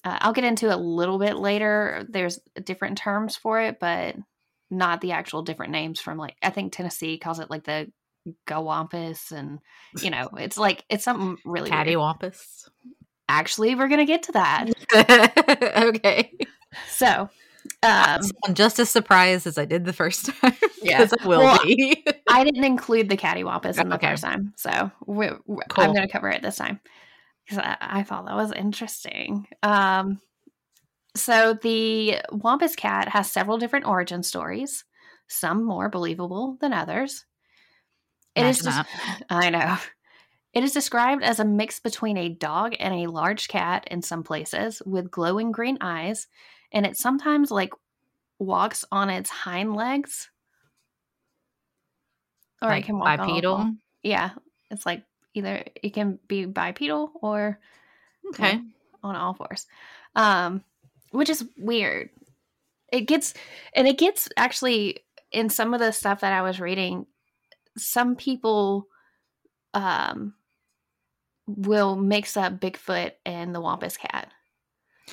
[0.02, 2.06] Uh, I'll get into a little bit later.
[2.08, 4.16] There's different terms for it, but
[4.70, 7.90] not the actual different names from like I think Tennessee calls it like the
[8.46, 9.58] Gowampus, and
[10.00, 11.86] you know it's like it's something really weird.
[11.86, 12.68] cattywampus.
[13.28, 14.66] Actually, we're gonna get to that.
[15.76, 16.32] okay.
[16.88, 17.28] So,
[17.82, 20.54] I'm um, just as surprised as I did the first time.
[20.82, 21.08] Yeah.
[21.22, 22.04] I will Well, be.
[22.28, 24.08] I didn't include the cattywampus in the Okay.
[24.10, 25.84] first time, so we we Cool.
[25.84, 26.80] I'm going to cover it this time
[27.44, 29.46] because I, I thought that was interesting.
[29.62, 30.20] Um,
[31.16, 34.84] so the wampus cat has several different origin stories,
[35.26, 37.24] some more believable than others.
[38.36, 39.76] It is Imagine just, I know.
[40.52, 44.22] It is described as a mix between a dog and a large cat in some
[44.22, 46.26] places with glowing green eyes,
[46.72, 47.72] and it sometimes like
[48.38, 50.30] walks on its hind legs.
[52.62, 53.72] Or like it can walk on bipedal.
[54.02, 54.30] Yeah,
[54.70, 55.04] it's like
[55.34, 57.58] either it can be bipedal or
[58.30, 58.60] Okay.
[59.02, 59.66] on all fours,
[60.14, 60.62] um,
[61.10, 62.10] which is weird.
[62.92, 63.34] It gets
[63.74, 64.98] and it gets actually
[65.32, 67.06] in some of the stuff that I was reading.
[67.78, 68.88] Some people
[69.74, 70.34] um,
[71.46, 74.28] will mix up Bigfoot and the Wampus cat.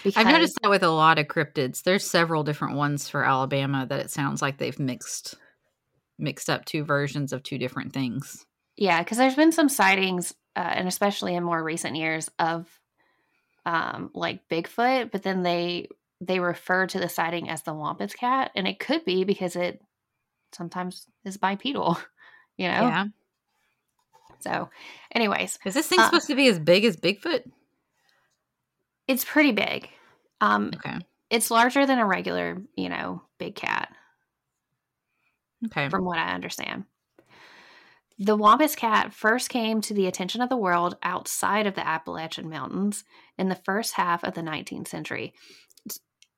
[0.03, 1.83] Because, I've noticed that with a lot of cryptids.
[1.83, 5.35] There's several different ones for Alabama that it sounds like they've mixed
[6.19, 8.45] mixed up two versions of two different things.
[8.75, 12.67] Yeah, because there's been some sightings, uh, and especially in more recent years, of
[13.65, 15.87] um, like Bigfoot, but then they
[16.21, 19.81] they refer to the sighting as the Wampus cat, and it could be because it
[20.51, 21.97] sometimes is bipedal,
[22.57, 22.87] you know.
[22.87, 23.05] Yeah.
[24.39, 24.69] So,
[25.13, 27.43] anyways, Is this thing Uh, supposed to be as big as Bigfoot?
[29.07, 29.89] It's pretty big.
[30.41, 30.97] Um, Okay.
[31.29, 33.93] it's larger than a regular, you know, big cat.
[35.65, 35.89] Okay.
[35.89, 36.85] from what I understand.
[38.19, 42.49] The Wampus cat first came to the attention of the world outside of the Appalachian
[42.49, 43.03] Mountains
[43.37, 45.33] in the first half of the 19th century.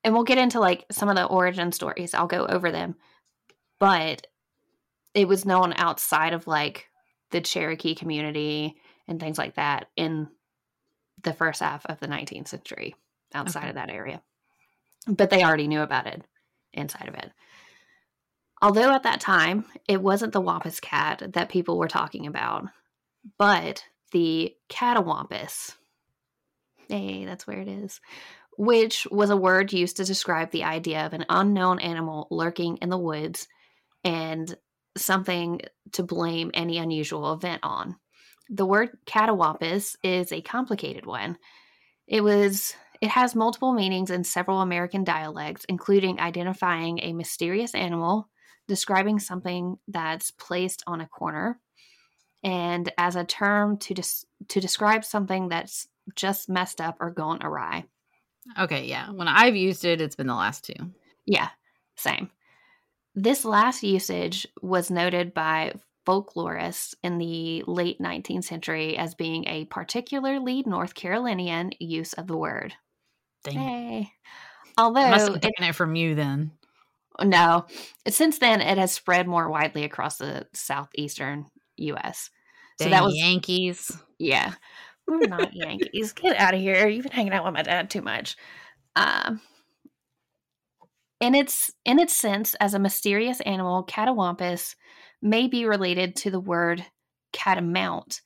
[0.04, 2.14] And we'll get into like some of the origin stories.
[2.14, 2.96] I'll go over them.
[3.78, 4.26] But
[5.14, 6.86] it was known outside of like
[7.30, 8.76] the Cherokee community
[9.08, 10.28] and things like that in
[11.22, 12.94] the first half of the 19th century
[13.34, 13.68] outside Okay.
[13.70, 14.22] of that area.
[15.06, 16.22] But they already knew about it
[16.72, 17.30] inside of it.
[18.62, 22.66] Although at that time, it wasn't the Wampus cat that people were talking about,
[23.38, 25.76] but the catawampus.
[26.88, 28.00] Hey, that's where it is.
[28.58, 32.90] Which was a word used to describe the idea of an unknown animal lurking in
[32.90, 33.48] the woods
[34.04, 34.54] and
[34.96, 35.60] something
[35.92, 37.96] to blame any unusual event on.
[38.50, 41.38] The word catawampus is a complicated one.
[42.06, 48.28] It was it has multiple meanings in several American dialects, including identifying a mysterious animal,
[48.68, 51.60] describing something that's placed on a corner,
[52.42, 55.86] and as a term to des- to describe something that's
[56.16, 57.84] just messed up or gone awry.
[58.58, 59.10] Okay, yeah.
[59.10, 60.92] When I've used it, it's been the last two.
[61.24, 61.48] Yeah,
[61.96, 62.30] same.
[63.14, 65.74] This last usage was noted by
[66.06, 72.36] folklorists in the late 19th century as being a particularly North Carolinian use of the
[72.36, 72.74] word.
[73.44, 73.54] Dang.
[73.56, 73.58] it.
[73.60, 74.12] Hey.
[74.78, 76.52] Although I must have it- taken it from you then.
[77.22, 77.66] No.
[78.08, 82.30] Since then, it has spread more widely across the southeastern U.S.
[82.80, 83.94] So that was, Yankees.
[84.18, 84.54] yeah.
[85.06, 86.12] We're not Yankees.
[86.12, 86.88] Get out of here.
[86.88, 88.36] You've been hanging out with my dad too much.
[88.96, 89.40] Um,
[91.20, 94.74] in its in its sense, as a mysterious animal, catawampus
[95.22, 96.84] may be related to the word
[97.32, 98.20] catamount,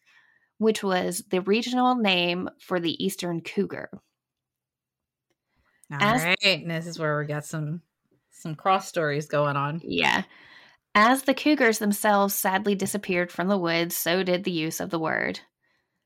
[0.58, 3.90] which was the regional name for the eastern cougar.
[5.92, 7.82] All As- right, and this is where we got some
[8.30, 9.80] some cross stories going on.
[9.82, 10.22] Yeah.
[10.94, 14.98] As the cougars themselves sadly disappeared from the woods, so did the use of the
[14.98, 15.40] word.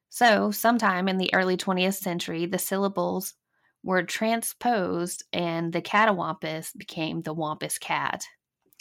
[0.09, 3.35] So, sometime in the early 20th century, the syllables
[3.83, 8.25] were transposed and the catawampus became the wampus cat.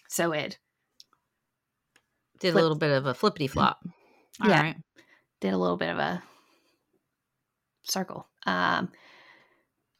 [0.10, 0.58] So it
[2.39, 3.80] Did Flip- a little bit of a flippity flop.
[4.41, 4.62] All Yeah.
[4.62, 4.76] right.
[5.41, 6.21] did a little bit of a
[7.84, 8.28] circle.
[8.45, 8.91] Um,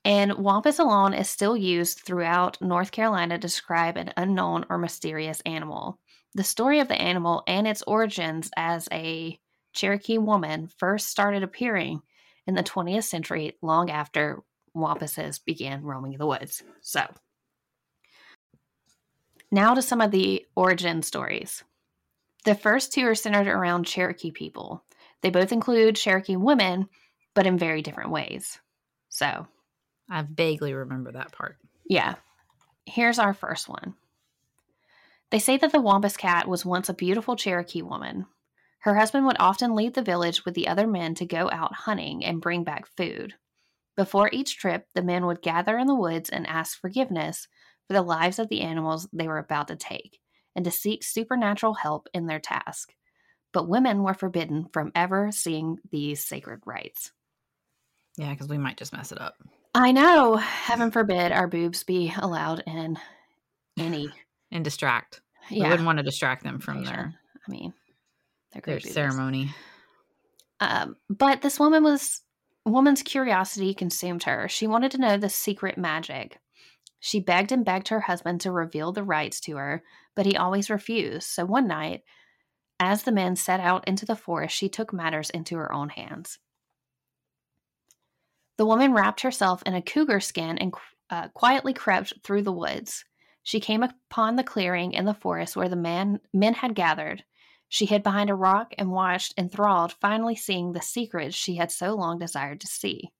[0.06, 5.42] and wampus alone is still used throughout North Carolina to describe an unknown or mysterious
[5.46, 6.00] animal.
[6.34, 9.40] The story of the animal and its origins as a
[9.74, 12.02] Cherokee woman first started appearing
[12.48, 14.42] in the 20th century, long after
[14.76, 16.64] wampuses began roaming the woods.
[16.82, 17.06] So,
[19.52, 21.64] now to some of the origin stories.
[22.46, 24.84] The first two are centered around Cherokee people.
[25.22, 26.88] They both include Cherokee women,
[27.34, 28.60] but in very different ways.
[29.10, 29.48] So,
[30.10, 31.58] I vaguely remember that part.
[31.88, 32.16] yeah.
[32.86, 33.96] Here's our first one.
[35.30, 38.28] They say that the Wampus cat was once a beautiful Cherokee woman.
[38.80, 42.24] Her husband would often leave the village with the other men to go out hunting
[42.24, 43.34] and bring back food.
[43.98, 47.50] Before each trip, the men would gather in the woods and ask forgiveness
[47.88, 50.22] for the lives of the animals they were about to take
[50.58, 52.94] and to seek supernatural help in their task.
[53.54, 57.12] But women were forbidden from ever seeing these sacred rites.
[58.18, 59.36] Yeah, because we might just mess it up.
[59.76, 60.36] I know.
[60.36, 62.98] Heaven forbid our boobs be allowed in
[63.80, 64.10] any.
[64.50, 65.20] And distract.
[65.50, 65.66] Yeah.
[65.66, 67.14] We wouldn't want to distract them from their
[67.46, 67.74] I mean,
[68.54, 69.54] their great ceremony.
[70.62, 72.22] Um, but this woman was
[72.66, 74.48] woman's curiosity consumed her.
[74.48, 76.40] She wanted to know the secret magic.
[77.02, 79.84] She begged and begged her husband to reveal the rites to her,
[80.18, 81.30] but he always refused.
[81.30, 82.02] So one night,
[82.80, 86.40] as the men set out into the forest, she took matters into her own hands.
[88.58, 90.74] The woman wrapped herself in a cougar skin and
[91.12, 93.06] uh, quietly crept through the woods.
[93.44, 97.24] She came upon the clearing in the forest where the man, men had gathered.
[97.70, 101.94] She hid behind a rock and watched, enthralled, finally seeing the secrets she had so
[101.94, 103.12] long desired to see.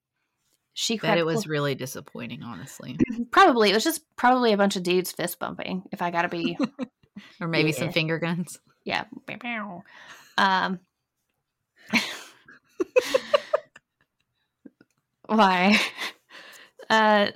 [0.80, 3.00] She crept it was really disappointing, honestly.
[3.32, 5.82] probably it was just probably a bunch of dudes fist bumping.
[5.92, 6.56] If I gotta be,
[7.42, 8.60] Or maybe some finger guns.
[8.86, 9.06] yeah.
[10.38, 10.80] Um,
[15.26, 15.80] why?
[16.90, 17.32] Uh,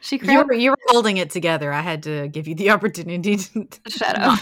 [0.00, 1.72] she You were, you were holding it together.
[1.72, 4.40] I had to give you the opportunity to Shut up.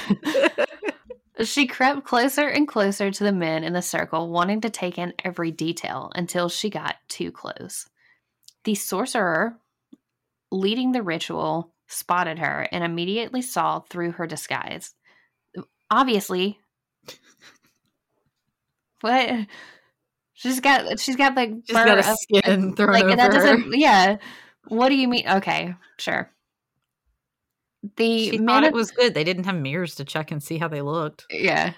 [1.44, 5.14] She crept closer and closer to the men in the circle, wanting to take in
[5.24, 7.88] every detail until she got too close.
[8.64, 9.56] The sorcerer,
[10.50, 14.94] leading the ritual, spotted her and immediately saw through her disguise.
[15.90, 16.58] Obviously,
[19.00, 19.46] what?
[20.34, 23.32] She's got she's got like She's got a fur of- skin thrown like over that
[23.32, 24.16] doesn't yeah.
[24.68, 25.28] What do you mean?
[25.28, 26.30] Okay, sure.
[27.96, 29.14] The She men thought it was good.
[29.14, 31.26] They didn't have mirrors to check and see how they looked.
[31.30, 31.72] Yeah.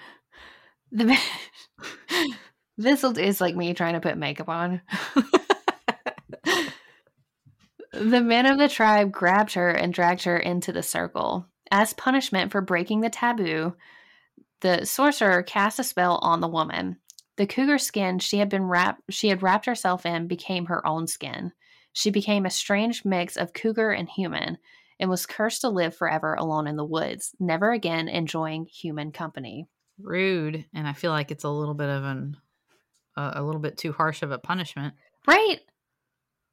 [0.91, 1.17] The ma-
[2.77, 4.83] this is like me trying to put makeup on.
[7.93, 11.47] the men of the tribe grabbed her and dragged her into the circle.
[11.71, 13.75] As punishment for breaking the taboo,
[14.61, 16.99] the sorcerer cast a spell on the woman.
[17.37, 21.07] The cougar skin she had been wrapped she had wrapped herself in became her own
[21.07, 21.53] skin.
[21.93, 24.59] She became a strange mix of cougar and human
[25.03, 29.67] and was cursed to live forever alone in the woods, never again enjoying human company.
[30.01, 32.37] Rude, and I feel like it's a little bit of an
[33.17, 34.95] uh, a little bit too harsh of a punishment.
[35.27, 35.59] right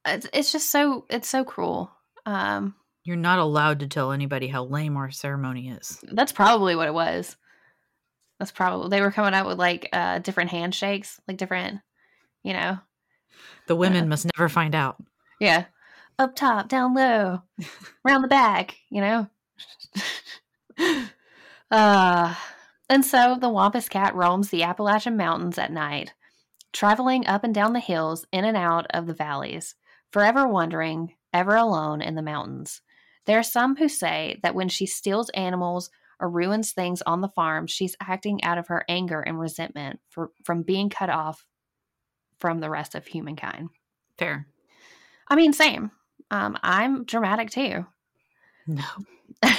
[0.06, 1.89] it's, it's just so it's so cruel
[2.26, 2.74] um
[3.06, 6.04] You're not allowed to tell anybody how lame our ceremony is.
[6.12, 7.38] that's probably what it was
[8.39, 11.80] that's probably they were coming out with like uh different handshakes like different
[12.43, 12.78] you know
[13.68, 14.08] The women Uh.
[14.08, 14.97] must never find out.
[15.39, 15.66] yeah
[16.20, 17.42] up top down low
[18.06, 19.28] around the back you know?
[21.72, 22.34] Uh
[22.90, 26.14] and so the wampus cat roams the appalachian mountains at night
[26.74, 29.76] traveling up and down the hills in and out of the valleys
[30.12, 32.82] forever wandering ever alone in the mountains.
[33.26, 35.90] There are some who say that when she steals animals
[36.20, 40.32] or ruins things on the farm she's acting out of her anger and resentment for,
[40.44, 41.46] from being cut off
[42.40, 43.70] from the rest of humankind.
[44.18, 44.48] Fair.
[45.30, 45.92] i mean same
[46.32, 47.86] um, i'm dramatic too
[48.68, 48.84] No,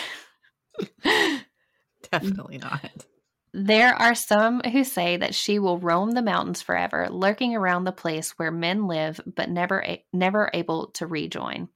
[2.13, 3.07] definitely not.
[3.53, 7.93] There are some who say that she will roam the mountains forever, lurking around the
[7.93, 11.69] place where men live, but never a- never able to rejoin.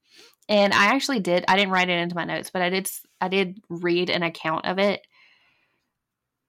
[0.49, 1.45] And I actually did.
[1.49, 2.88] I didn't write it into my notes, but I did.
[3.20, 5.05] I did read an account of it,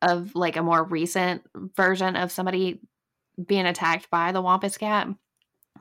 [0.03, 1.41] of like a more recent
[1.75, 2.81] version of somebody
[3.43, 5.07] being attacked by the wampus cat.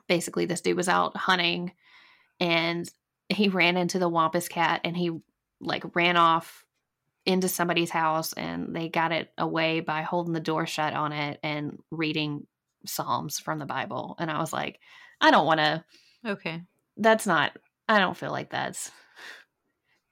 [0.07, 1.71] Basically, this dude was out hunting,
[2.39, 2.89] and
[3.29, 5.11] he ran into the wampus cat, and he
[5.61, 6.63] like ran off
[7.25, 11.39] into somebody's house and they got it away by holding the door shut on it
[11.41, 12.45] and reading
[12.85, 14.79] psalms from the bible and i was like
[15.21, 15.83] i don't want to
[16.23, 16.61] Okay.
[16.97, 17.57] that's not
[17.89, 18.91] i don't feel like that's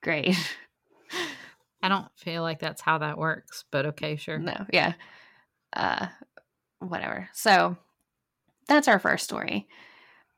[0.01, 0.35] great
[1.83, 4.39] I don't feel like that's how that works, but okay, sure.
[4.39, 4.93] no yeah
[5.75, 6.07] uh
[6.79, 7.75] whatever so
[8.67, 9.67] that's our first story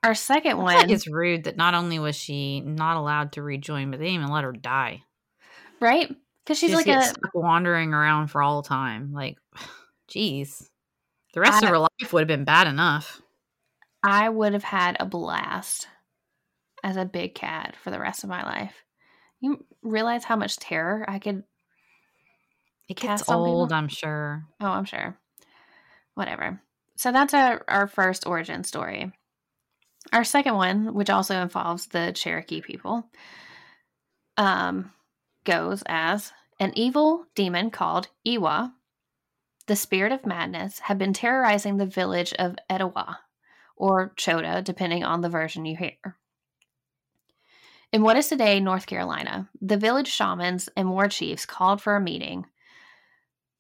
[0.05, 3.91] our second I one it's rude that not only was she not allowed to rejoin,
[3.91, 5.03] but they didn't even let her die.
[5.79, 9.11] right because she's She like a wandering around for all time.
[9.11, 9.37] Like,
[10.07, 10.69] geez,
[11.33, 13.21] the rest of her life would have been bad enough.
[14.03, 15.87] I would have had a blast
[16.83, 18.83] as a big cat for the rest of my life.
[19.39, 21.43] You realize how much terror I could
[22.87, 23.35] It gets people?
[23.35, 24.45] old, I'm sure.
[24.61, 25.17] Oh, I'm sure.
[26.13, 26.61] Whatever.
[26.95, 29.11] So that's our, our first origin story.
[30.13, 33.09] Our second one, which also involves the Cherokee people,
[34.37, 34.91] um,
[35.43, 38.73] goes as an evil demon called Iwa,
[39.67, 43.19] the spirit of madness, had been terrorizing the village of Etowah,
[43.75, 46.17] or Chota, depending on the version you hear.
[47.91, 52.01] In what is today North Carolina, the village shamans and war chiefs called for a
[52.01, 52.45] meeting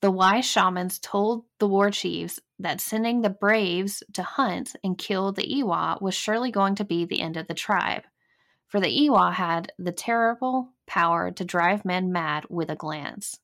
[0.05, 5.31] the wise shamans told the war chiefs that sending the braves to hunt and kill
[5.31, 8.03] the Iwa was surely going to be the end of the tribe,
[8.67, 13.39] for the Iwa had the terrible power to drive men mad with a glance.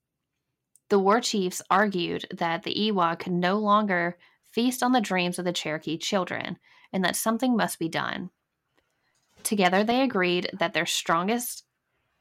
[0.89, 5.45] The war chiefs argued that the Iwa could no longer feast on the dreams of
[5.45, 6.59] the Cherokee children
[6.93, 8.29] and that something must be done.
[9.41, 11.63] Together, they agreed that their strongest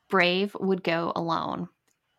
[0.08, 1.68] brave would go alone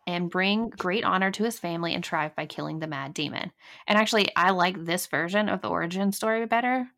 [0.06, 3.52] and bring great honor to his family and tribe by killing the mad demon.
[3.86, 6.88] And actually, I like this version of the origin story better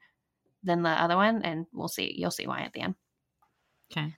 [0.63, 2.15] than the other one, and we'll see.
[2.17, 2.95] You'll see why at the end.
[3.93, 4.15] Okay.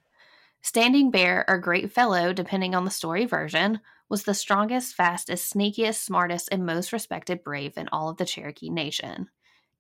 [0.63, 6.03] Standing Bear, or Great Fellow, depending on the story version, was the strongest, fastest, sneakiest,
[6.03, 9.29] smartest, and most respected brave in all of the Cherokee Nation.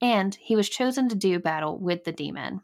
[0.02, 2.61] And he was chosen to do battle with the demon.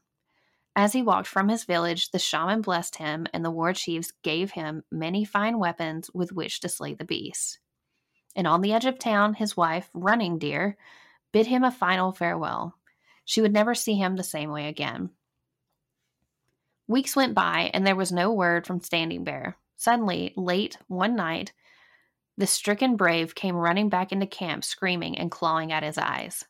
[0.74, 4.52] As he walked from his village, the shaman blessed him, and the war chiefs gave
[4.52, 7.58] him many fine weapons with which to slay the beast.
[8.34, 10.78] And on the edge of town, his wife, Running Deer,
[11.32, 12.74] bid him a final farewell.
[13.24, 15.10] She would never see him the same way again.
[16.88, 19.56] Weeks went by and there was no word from Standing Bear.
[19.76, 21.52] Suddenly, late one night,
[22.36, 26.44] the stricken brave came running back into camp, screaming and clawing at his eyes.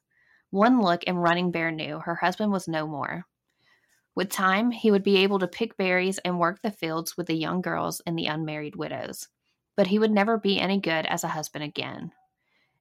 [0.51, 3.27] One look and Running Bear knew her husband was no more.
[4.15, 7.37] With time, he would be able to pick berries and work the fields with the
[7.37, 9.29] young girls and the unmarried widows.
[9.77, 12.13] But he would never be any good as a husband again.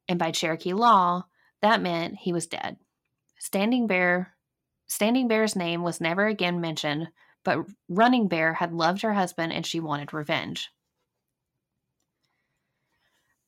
[0.09, 1.25] And by Cherokee law,
[1.61, 2.77] that meant he was dead.
[3.39, 4.35] Standing Bear
[4.87, 7.07] Standing Bear's name was never again mentioned,
[7.45, 10.69] but Running Bear had loved her husband and she wanted revenge.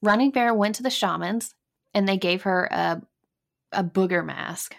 [0.01, 1.53] Running Bear went to the shamans
[1.93, 3.01] and they gave her a
[3.73, 4.75] a booger mask.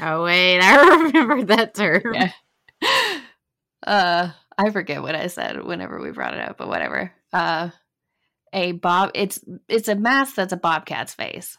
[0.00, 2.14] Oh wait, I remember that term.
[2.14, 2.32] Yeah.
[3.86, 7.12] Uh I forget what I said whenever we brought it up, but whatever.
[7.32, 7.70] Uh
[8.52, 9.38] a bob it's
[9.68, 11.56] it's a mask that's a bobcat's face.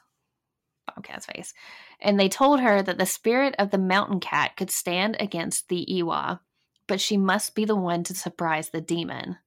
[0.88, 1.54] Bobcat's face.
[2.02, 5.86] And they told her that the spirit of the mountain cat could stand against the
[6.00, 6.42] Iwa,
[6.88, 9.38] but she must be the one to surprise the demon.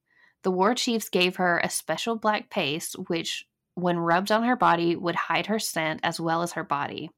[0.43, 4.95] The war chiefs gave her a special black paste, which, when rubbed on her body,
[4.95, 7.11] would hide her scent as well as her body.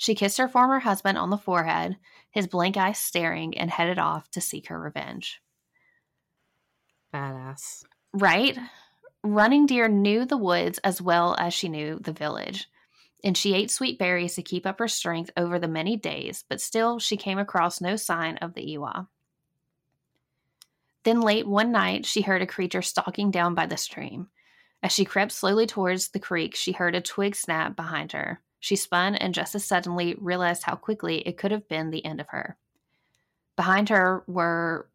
[0.00, 1.98] She kissed her former husband on the forehead,
[2.30, 5.42] his blank eyes staring, and headed off to seek her revenge.
[7.12, 7.84] Badass.
[8.14, 8.56] Right?
[9.22, 12.66] Running Deer knew the woods as well as she knew the village,
[13.22, 16.62] and she ate sweet berries to keep up her strength over the many days, but
[16.62, 19.06] still she came across no sign of the Iwa.
[21.04, 24.30] Then late one night, she heard a creature stalking down by the stream.
[24.82, 28.40] As she crept slowly towards the creek, she heard a twig snap behind her.
[28.60, 32.20] She spun and just as suddenly realized how quickly it could have been the end
[32.20, 32.56] of her.
[33.56, 34.88] Behind her were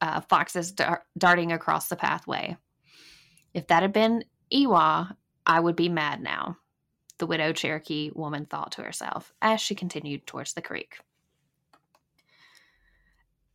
[0.00, 2.56] uh, foxes dar- darting across the pathway.
[3.52, 6.58] If that had been Iwa, I would be mad now,
[7.18, 10.98] the widow Cherokee woman thought to herself as she continued towards the creek.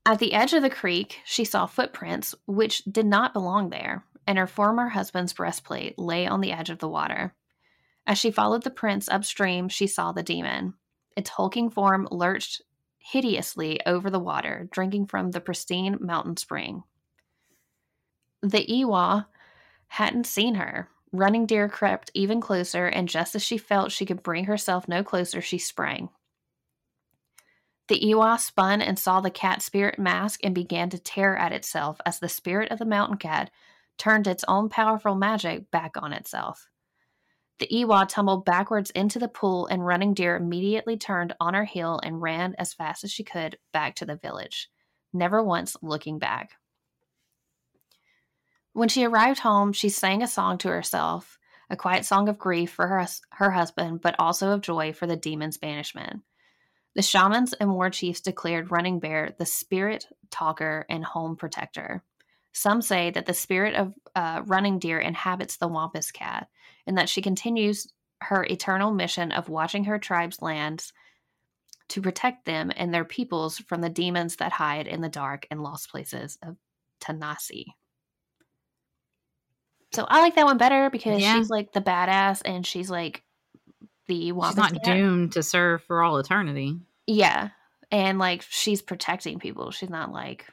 [0.05, 4.37] At the edge of the creek, she saw footprints which did not belong there, and
[4.37, 7.33] her former husband's breastplate lay on the edge of the water.
[8.09, 10.73] As she followed the prints upstream, she saw the demon.
[11.15, 12.63] Its hulking form lurched
[12.97, 16.81] hideously over the water, drinking from the pristine mountain spring.
[18.41, 19.27] The Iwa
[19.89, 20.89] hadn't seen her.
[21.11, 25.03] Running Deer crept even closer, and just as she felt she could bring herself no
[25.03, 26.09] closer, she sprang.
[27.89, 32.01] The Iwa spun and saw the cat spirit mask and began to tear at itself
[32.07, 33.51] as the spirit of the mountain cat
[33.99, 36.69] turned its own powerful magic back on itself.
[37.59, 41.99] The Iwa tumbled backwards into the pool, and Running Deer immediately turned on her heel
[42.01, 44.69] and ran as fast as she could back to the village,
[45.11, 46.51] never once looking back.
[48.71, 51.37] When she arrived home, she sang a song to herself,
[51.69, 55.17] a quiet song of grief for her, her husband, but also of joy for the
[55.17, 56.21] demon's banishment.
[56.95, 62.03] The shamans and war chiefs declared Running Bear the spirit talker and home protector.
[62.53, 66.47] Some say that the spirit of uh, Running Deer inhabits the Wampus cat,
[66.89, 67.87] and that she continues
[68.21, 70.91] her eternal mission of watching her tribe's lands
[71.89, 75.61] to protect them and their peoples from the demons that hide in the dark and
[75.61, 76.57] lost places of
[76.99, 77.65] Tanasi.
[79.93, 81.35] So I like that one better because Yeah.
[81.37, 83.23] she's like the badass and she's like
[84.07, 84.83] the She's not cat.
[84.83, 86.79] doomed to serve for all eternity.
[87.07, 87.49] Yeah.
[87.91, 89.71] And like she's protecting people.
[89.71, 90.45] She's not like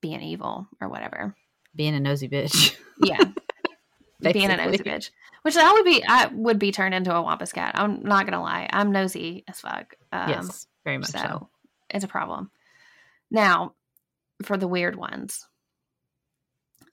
[0.00, 1.34] being evil or whatever.
[1.74, 2.76] Being a nosy bitch.
[3.02, 3.18] Yeah.
[4.20, 5.10] being a nosy bitch.
[5.42, 7.72] Which I would be I would be turned into a wampus cat.
[7.74, 8.68] I'm not gonna lie.
[8.72, 9.94] I'm nosy as fuck.
[10.12, 11.48] Um yes, very much so, so.
[11.90, 12.50] it's a problem.
[13.30, 13.74] Now,
[14.42, 15.46] for the weird ones.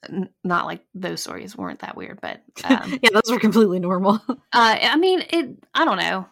[0.08, 4.20] N- not like those stories weren't that weird, but um, yeah, those were completely normal.
[4.28, 5.58] uh, I mean, it.
[5.74, 6.26] I don't know.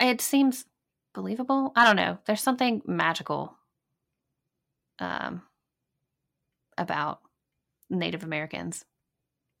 [0.00, 0.64] It seems
[1.14, 1.72] believable.
[1.76, 2.18] I don't know.
[2.26, 3.56] There's something magical,
[4.98, 5.42] um,
[6.76, 7.20] about
[7.88, 8.84] Native Americans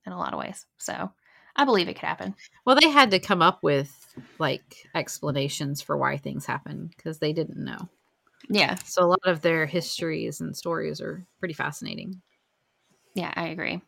[0.08, 0.66] in a lot of ways.
[0.78, 1.12] So
[1.56, 2.34] I believe it could happen.
[2.64, 3.94] well, they had to come up with
[4.38, 7.88] like explanations for why things happen because they didn't know.
[8.50, 12.22] Yeah, So a lot of their histories and stories are pretty fascinating.
[13.14, 13.82] yeah, I agree.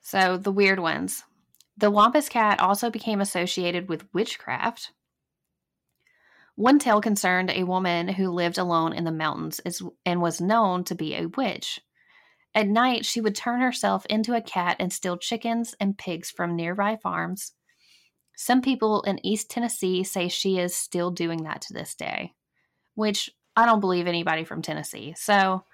[0.00, 1.24] So the weird ones.
[1.76, 4.92] The Wampus cat also became associated with witchcraft.
[6.56, 10.84] One tale concerned a woman who lived alone in the mountains is, and was known
[10.84, 11.80] to be a witch.
[12.56, 16.56] At night, she would turn herself into a cat and steal chickens and pigs from
[16.56, 17.52] nearby farms.
[18.34, 22.32] Some people in East Tennessee say she is still doing that to this day,
[22.94, 25.12] which I don't believe anybody from Tennessee.
[25.18, 25.64] So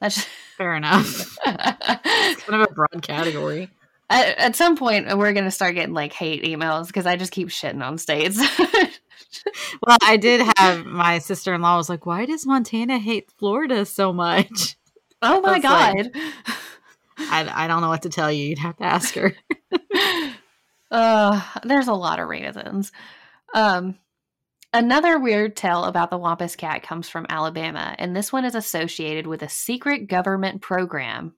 [0.00, 0.24] that's
[0.56, 1.36] Fair enough.
[1.44, 3.68] it's kind of a broad category.
[4.08, 7.48] At, at some point, we're gonna start getting like hate emails because I just keep
[7.48, 8.38] shitting on states.
[9.84, 13.84] well, I did have my sister in law was like, "Why does Montana hate Florida
[13.84, 14.76] so much?"
[15.22, 16.22] Oh my That's like- god!
[17.18, 18.46] I, I don't know what to tell you.
[18.46, 19.34] You'd have to ask her.
[20.90, 22.92] uh, there's a lot of reasons.
[23.54, 23.96] Um,
[24.72, 29.26] another weird tale about the Wampus cat comes from Alabama, and this one is associated
[29.26, 31.34] with a secret government program.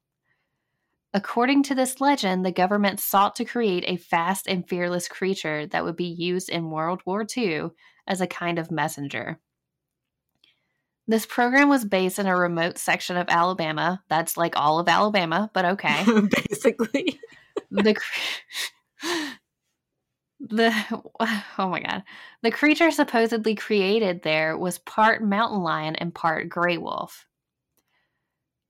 [1.14, 5.84] According to this legend, the government sought to create a fast and fearless creature that
[5.84, 7.70] would be used in World War II
[8.06, 9.38] as a kind of messenger.
[11.08, 14.02] This program was based in a remote section of Alabama.
[14.08, 16.04] That's like all of Alabama, but okay.
[16.48, 17.18] Basically,
[17.70, 18.00] the
[20.40, 20.72] the
[21.58, 22.04] oh my god.
[22.42, 27.26] The creature supposedly created there was part mountain lion and part gray wolf.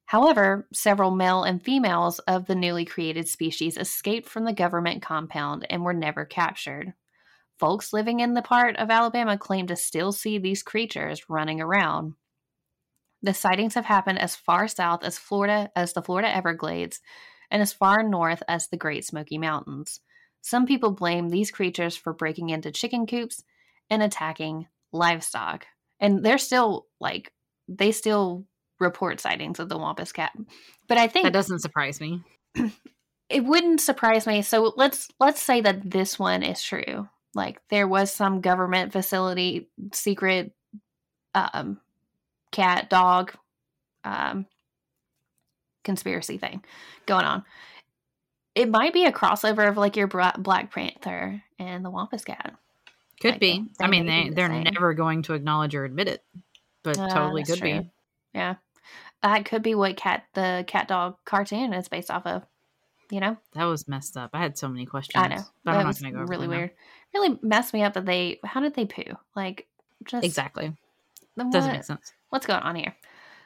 [0.06, 5.66] However several male and females of the newly created species escaped from the government compound
[5.68, 6.94] and were never captured.
[7.58, 12.14] Folks living in the part of alabama claim to still see these creatures running around
[13.22, 17.00] the sightings have happened as far south as florida as the florida everglades
[17.52, 20.00] and as far north as the Great Smoky Mountains.
[20.40, 23.44] Some people blame these creatures for breaking into chicken coops
[23.90, 25.66] and attacking livestock.
[26.00, 27.30] And they're still like
[27.68, 28.46] they still
[28.80, 30.32] report sightings of the Wampus cat.
[30.88, 32.24] But I think that doesn't surprise me.
[33.28, 34.40] it wouldn't surprise me.
[34.40, 37.06] So let's let's say that this one is true.
[37.34, 40.52] Like there was some government facility secret
[41.34, 41.81] um
[42.52, 43.32] cat dog
[44.04, 44.46] um
[45.84, 46.62] conspiracy thing
[47.06, 47.44] going on.
[48.54, 52.54] It might be a crossover of like your Black Panther and the Wampus cat.
[53.20, 53.64] Could Like, be.
[53.80, 54.64] I mean, they the they're same.
[54.64, 56.22] never going to acknowledge or admit it,
[56.82, 57.80] but Uh, totally could true.
[57.80, 57.90] be.
[58.34, 58.56] Yeah,
[59.22, 62.42] that could be what cat the cat dog cartoon is based off of.
[63.10, 64.30] You know, That was messed up.
[64.32, 65.22] I had so many questions.
[65.22, 66.56] I know but that I'm not going to go over really them now.
[66.58, 66.70] weird.
[67.14, 68.40] Really messed me up that they.
[68.42, 69.16] How did they poo?
[69.36, 69.66] Like
[70.04, 70.74] just Exactly.
[71.36, 72.12] Doesn't make sense.
[72.32, 72.96] What's going on here?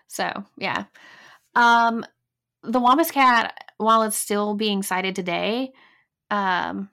[0.07, 0.85] So yeah,
[1.57, 2.07] um,
[2.63, 5.73] the Wampus cat, while it's still being sighted today,
[6.31, 6.89] um,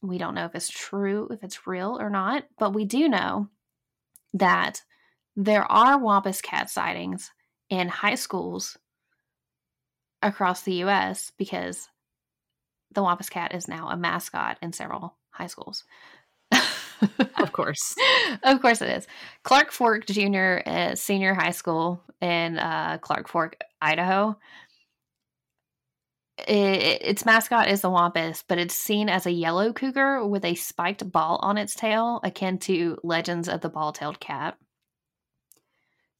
[0.00, 3.50] we don't know if it's true, if it's real or not, but we do know
[4.32, 4.80] that
[5.36, 7.30] there are Wampus cat sightings
[7.68, 8.78] in high schools
[10.22, 11.30] across the U.S.
[11.36, 11.90] because
[12.90, 15.84] the Wampus cat is now a mascot in several high schools.
[17.38, 17.94] Of course.
[18.42, 19.06] of course it is.
[19.42, 24.36] Clark Fork Junior uh, Senior High School in uh, Clark Fork, Idaho.
[26.38, 30.54] I its mascot is the wampus, but it's seen as a yellow cougar with a
[30.54, 34.56] spiked ball on its tail, akin to Legends of the Ball-tailed Cat.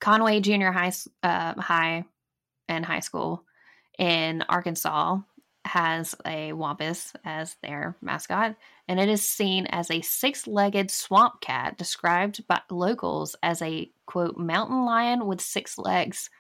[0.01, 2.05] Conway Junior High, uh, High,
[2.69, 3.45] and High School
[3.99, 5.19] in Arkansas
[5.65, 8.57] has a wampus as their mascot,
[8.89, 14.37] and it is seen as a six-legged swamp cat described by locals as a quote
[14.37, 16.31] mountain lion with six legs.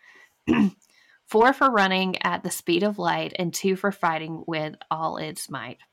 [1.26, 5.48] Four for running at the speed of light and two for fighting with all its
[5.50, 5.78] might.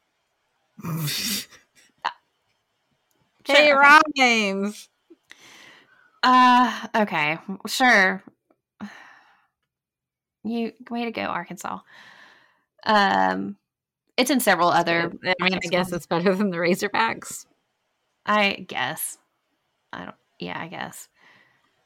[3.48, 3.80] Hey, Sure.
[4.18, 4.90] rhymes.
[6.24, 7.38] uh okay.
[7.68, 8.24] Sure.
[10.44, 11.80] You way to go arkansas
[12.86, 13.58] um
[14.18, 17.46] it's in several other I mean, I guess it's better than the Razorbacks.
[18.26, 19.18] I guess.
[19.92, 20.16] I don't.
[20.40, 21.08] Yeah, I guess.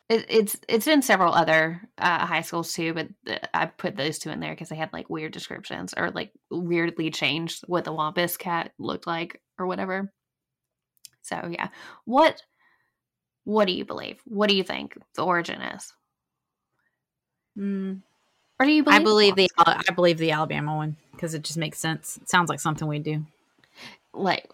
[0.09, 4.19] It, it's it's in several other uh, high schools too, but th- I put those
[4.19, 7.93] two in there because they had like weird descriptions or like weirdly changed what the
[7.93, 10.11] Wampus cat looked like or whatever.
[11.21, 11.69] So yeah,
[12.05, 12.41] what
[13.45, 14.19] what do you believe?
[14.25, 15.93] What do you think the origin is,
[17.57, 18.01] Mm,
[18.59, 19.01] or do you believe?
[19.01, 22.17] I believe the I believe the Alabama one because it just makes sense.
[22.21, 23.25] It sounds like something we do.
[24.13, 24.49] like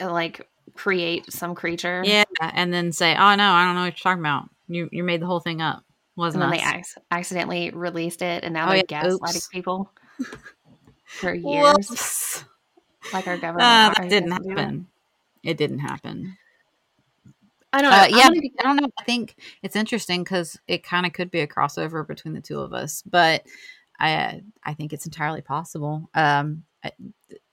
[0.00, 2.02] like create some creature.
[2.04, 4.48] Yeah, and then say, "Oh no, I don't know what you're talking about.
[4.68, 5.84] You you made the whole thing up.
[6.16, 9.48] Wasn't then us." they ac- accidentally released it, and now Oh, they're yeah, gaslighting oops.
[9.48, 9.90] people
[11.06, 11.88] for years.
[11.88, 12.44] Whoops.
[13.12, 13.62] like our government.
[13.62, 14.58] Uh, that didn't does do that.
[14.60, 14.86] happen.
[15.42, 16.36] It didn't happen.
[17.72, 17.98] I don't know.
[17.98, 18.88] Uh, yeah, be- I don't know.
[18.98, 22.58] I think it's interesting because it kind of could be a crossover between the two
[22.60, 23.44] of us, but
[23.98, 26.10] I I think it's entirely possible.
[26.14, 26.64] Um,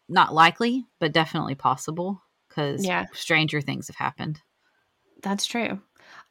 [0.09, 3.05] not likely, but definitely possible because Yeah.
[3.13, 4.41] stranger things have happened.
[5.22, 5.80] that's true.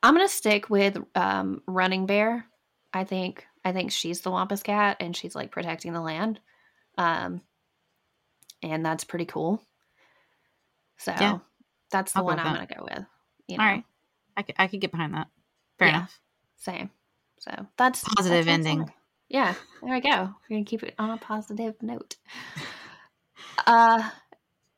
[0.03, 2.47] I'm gonna stick with um, Running Bear.
[2.93, 6.41] I think I think she's the Wampus cat, and she's like protecting the land.
[6.97, 7.43] Um,
[8.63, 9.63] and that's pretty cool.
[10.99, 11.39] So Yeah.
[11.91, 12.69] that's the I'll one I'm that.
[12.69, 13.07] gonna go with.
[13.49, 13.85] You know, All right,
[14.37, 15.29] I could, I could get behind that.
[15.79, 15.97] Fair Yeah.
[15.99, 16.21] enough.
[16.57, 16.91] same.
[17.39, 18.83] So that's Positive that's ending.
[18.83, 18.89] it.
[19.29, 20.11] Yeah, there we go.
[20.49, 22.17] We're gonna keep it on a positive note.
[23.67, 24.11] Uh,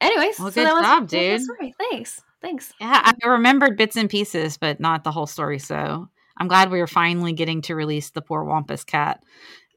[0.00, 1.42] anyways, Well, so good job, dude.
[1.42, 1.74] story.
[1.90, 2.72] Thanks, thanks.
[2.80, 5.58] Yeah, I remembered bits and pieces, but not the whole story.
[5.58, 9.22] So I'm glad we are finally getting to release the poor Wampus cat,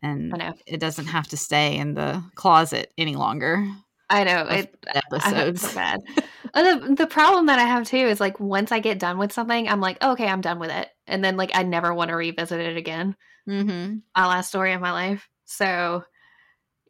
[0.01, 0.33] and
[0.65, 3.67] it doesn't have to stay in the closet any longer.
[4.11, 4.45] I know.
[4.49, 5.61] It, episodes.
[5.61, 6.01] so bad.
[6.53, 9.31] Uh, the, the problem that I have too is like once I get done with
[9.31, 12.15] something, I'm like, okay, I'm done with it, and then like I never want to
[12.17, 13.15] revisit it again.
[13.47, 13.99] mm-hmm.
[14.17, 15.29] My last story of my life.
[15.45, 16.03] So,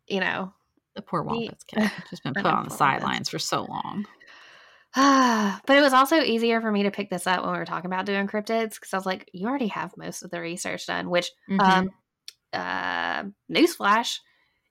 [0.08, 0.52] you know,
[0.96, 4.08] The poor Wampus cat just been put on the sidelines for so long.
[4.96, 7.92] but it was also easier for me to pick this up when we were talking
[7.92, 11.10] about doing cryptids because I was like, you already have most of the research done.
[11.12, 11.60] Which, Mhm.
[11.62, 11.90] um,
[12.52, 14.18] uh, newsflash,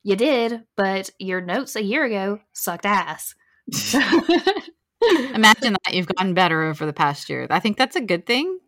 [0.03, 3.35] you did, but your notes a year ago sucked ass.
[5.35, 7.47] Imagine that you've gotten better over the past year.
[7.51, 8.59] I think that's a good thing.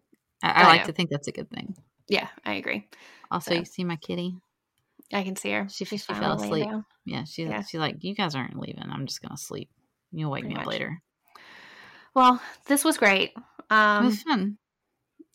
[0.43, 0.87] I, I I like know.
[0.87, 1.75] to think that's a good thing.
[2.09, 2.89] yeah, I agree.
[3.31, 4.35] Also, So- you see my kitty?
[5.13, 5.67] I can see her.
[5.71, 6.69] She- she fell asleep.
[7.05, 7.63] Yeah, she's Yeah.
[7.63, 8.85] she's like, you guys aren't leaving.
[8.91, 9.69] I'm just gonna sleep.
[10.11, 10.73] You'll wake Pretty me up much.
[10.73, 11.03] later.
[12.15, 13.31] Well, this was great.
[13.37, 14.57] it Um, was fun.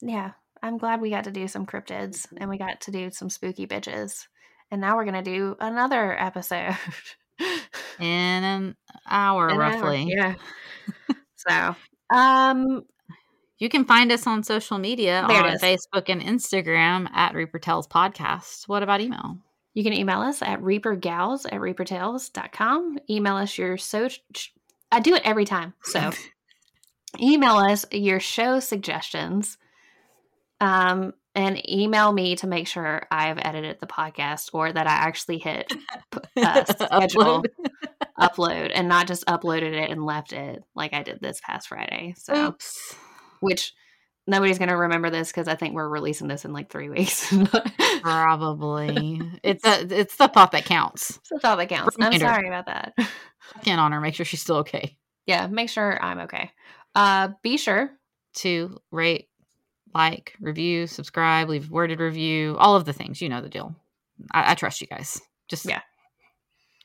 [0.02, 0.32] yeah,
[0.64, 3.68] I'm glad we got to do some cryptids and we got to do some spooky
[3.68, 4.28] bitches.
[4.72, 6.76] And now we're gonna do another episode.
[8.00, 8.06] In
[8.44, 8.76] an
[9.10, 10.08] hour, An hour, roughly.
[10.10, 10.36] Yeah.
[11.36, 11.76] so,
[12.16, 12.84] um,
[13.60, 15.58] You can find us on social media on.
[15.58, 18.68] Facebook and Instagram at Reaper Tales Podcast.
[18.68, 19.38] What about email?
[19.78, 22.98] you can email us at reapergals at reapertales.com.
[23.12, 24.10] Email us your so
[24.92, 25.76] I do it every time.
[25.84, 26.10] So
[27.22, 29.60] email us your show suggestions.
[30.60, 35.38] Um and email me to make sure I've edited the podcast or that I actually
[35.38, 35.72] hit
[36.36, 37.46] uh, schedule Upload.
[38.20, 42.16] upload and not just uploaded it and left it like I did this past Friday.
[42.18, 42.96] So, Oops.
[43.42, 43.74] which
[44.26, 47.32] nobody's going to remember this because I think we're releasing this in like three weeks.
[48.02, 49.22] Probably.
[49.44, 51.20] it's a, it's the thought that counts.
[51.30, 51.96] That's all that counts.
[52.02, 52.94] I'm sorry about that.
[52.98, 54.02] Check in on her.
[54.02, 54.98] Make sure she's still okay.
[55.28, 56.50] yeah, make sure I'm okay.
[56.96, 57.92] Uh, be sure.
[58.38, 59.28] To rate,
[59.98, 63.22] like, review, subscribe, leave a worded review, all of the things.
[63.22, 63.76] You know the deal.
[64.32, 65.20] I, I trust you guys.
[65.48, 65.82] Just yeah.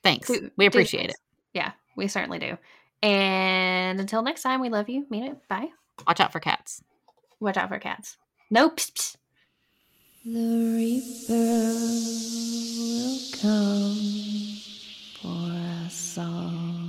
[0.02, 0.28] Thanks.
[0.28, 1.10] We, we appreciate do.
[1.10, 1.16] it.
[1.54, 2.58] Yeah, we certainly do.
[3.02, 5.06] And until next time, we love you.
[5.10, 5.48] Mean it.
[5.48, 5.68] Bye.
[6.06, 6.82] Watch out for cats.
[7.40, 8.16] Watch out for cats.
[8.50, 8.74] No.
[10.24, 11.34] The Reaper
[12.78, 13.96] will come
[15.20, 16.81] for us all.